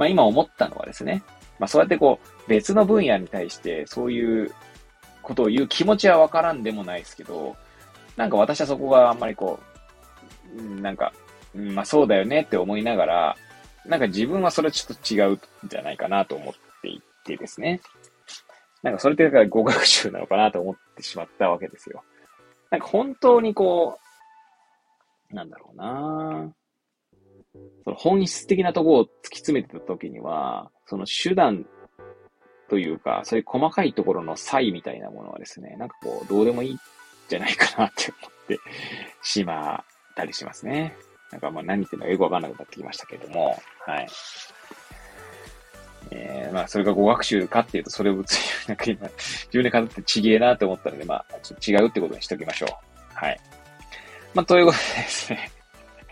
[0.00, 1.22] まあ今思ったのはですね、
[1.58, 4.50] まあそうやってこう別の分野に対してそういう
[5.20, 7.54] ことを言う気持ちはわからんでもないですけど、
[8.16, 9.60] なんか私はそこがあんまりこ
[10.56, 11.12] う、なんか、
[11.54, 13.36] まあそうだよねって思いながら、
[13.84, 17.82] なんか自分はそれちょっと違うんじゃないかなと思っていてですね。
[18.82, 22.02] なんかそれってだから語学習なのかなと思ってしまったわけですよ。
[22.70, 23.98] なんか本当にこ
[25.30, 26.50] う、なんだろうな
[27.84, 31.66] その本質的なところを突き詰めてた時には、その手段
[32.68, 36.78] というか、そういう細かいところの差異みたいなものはですね、なんかこう、どうでもいいん
[37.28, 38.58] じゃないかなって思って
[39.22, 39.84] しまっ
[40.14, 40.94] たりしますね。
[41.32, 44.08] なんかまあ何言ってるのかよくわかんなくなってきましたけれども、はい。
[46.12, 48.16] えー、まあ、それが語学習かっていうと、それを
[48.66, 52.70] なんか今、自分で語ってちげえなって思ったので、まあ、ちょっと違うってことにしておきましょう。
[53.14, 53.40] はい。
[54.34, 55.50] まあ、ということでですね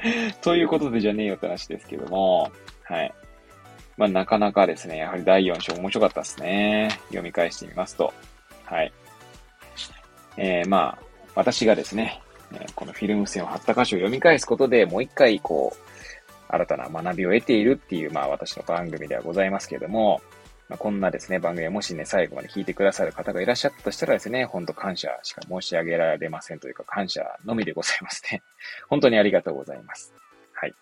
[0.42, 2.50] ということでじゃねえよって話ですけども、
[2.84, 3.14] はい。
[3.96, 6.88] まあ、なかなかですね、やはり第4章面白かったですね。
[7.08, 8.12] 読み返してみますと。
[8.64, 8.92] はい。
[10.36, 11.04] えー、まあ、
[11.34, 12.20] 私がですね、
[12.74, 15.78] このフィルム線を貼った箇所を読み返すことで、もう一回、こう、
[16.48, 20.22] 新たな学びを得ているっていう、まあ私の番組ではございますけれども、
[20.68, 28.42] まあ、こんなですね、番組をもしね、最後まで聞いてくださる方がいらっしゃったとしたらですね、ほんと感謝しか申し上げられませんというか、感謝のみでございますね。
[28.88, 30.12] 本当にありがとうございます。
[30.52, 30.74] はい。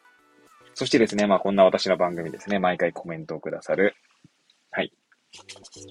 [0.74, 3.94] そしてですね、まあこんな私の番組ですね、毎回コメントをくださる、
[4.72, 4.92] はい。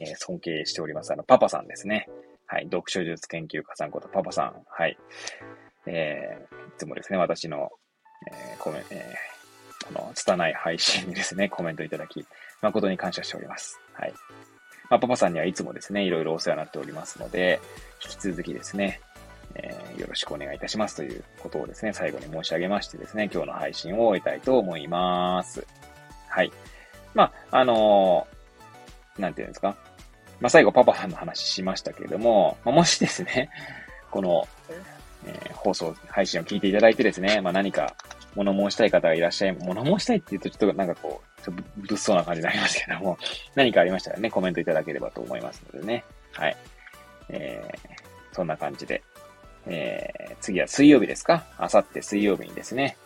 [0.02, 2.10] えー、尊敬しております、あの、パパさんですね。
[2.48, 2.66] はい。
[2.66, 4.66] 読書術研究家さんことパパさん。
[4.68, 4.98] はい。
[5.86, 7.72] えー、いつもですね、私の、
[8.30, 9.36] えー、コメント、えー
[9.86, 12.26] この拙い配信にですね、コメントいただき、
[12.62, 13.80] 誠に感謝しております。
[13.98, 14.14] はい。
[14.90, 17.60] まあ、パパさんにはいつもですね、いろいろお世話になっておりますので、
[18.04, 19.02] 引き続きですね、
[19.56, 25.66] えー、よろしくお願いいたしますということをですね、最後に申し上げましてですね、今日の配信を終えたいと思います。
[26.30, 26.52] はい。
[27.14, 29.76] まあ、あのー、なんていうんですか。
[30.42, 33.50] まあ、最後パパさんの話しましたけれども、まあ、もしですね、
[34.12, 34.48] この、
[35.26, 37.96] えー、放送、配信を聞いていただいてですね、まあ、何か
[38.36, 43.18] 物申したい方がいらっしゃい、物申したいって言うとちょっとなんかこう、ちょっと物騒な感じになりますけども、
[43.56, 46.04] 何かありましたらね、コメントいただければと思いますのでね。
[46.34, 46.58] はい。
[47.30, 49.02] えー、そんな感じで。
[49.68, 51.44] えー、次は水曜日ですか？
[51.58, 52.98] あさって水曜日にですね、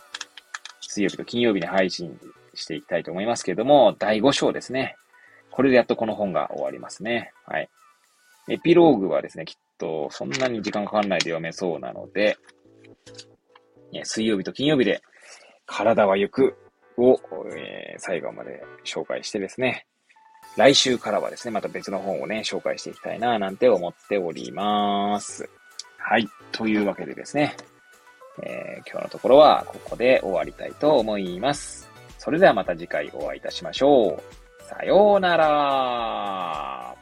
[0.80, 2.18] 水曜日と金曜日に配信
[2.54, 4.96] していきたいと思いますけれども、第5章ですね。
[5.50, 7.32] これでやっとこの本が終わりますね。
[7.46, 7.68] はい。
[8.48, 12.36] エピローグはですね、きっとそんなに時間かかんないで読めそうなので、
[14.04, 15.02] 水曜日と金曜日で、
[15.70, 16.56] 体は行く
[16.98, 17.20] を、
[17.56, 19.86] えー、最後まで紹介してですね、
[20.56, 25.48] 来週からはですね、また別の本をね、紹介していきたいな、なんて思っております。
[25.96, 26.28] はい。
[26.50, 27.56] というわけでですね、
[28.42, 31.88] えー、今日のところはここで終わりたいと思います。
[32.18, 34.64] それではまた次回お会いいたしましょう。
[34.64, 36.99] さようなら。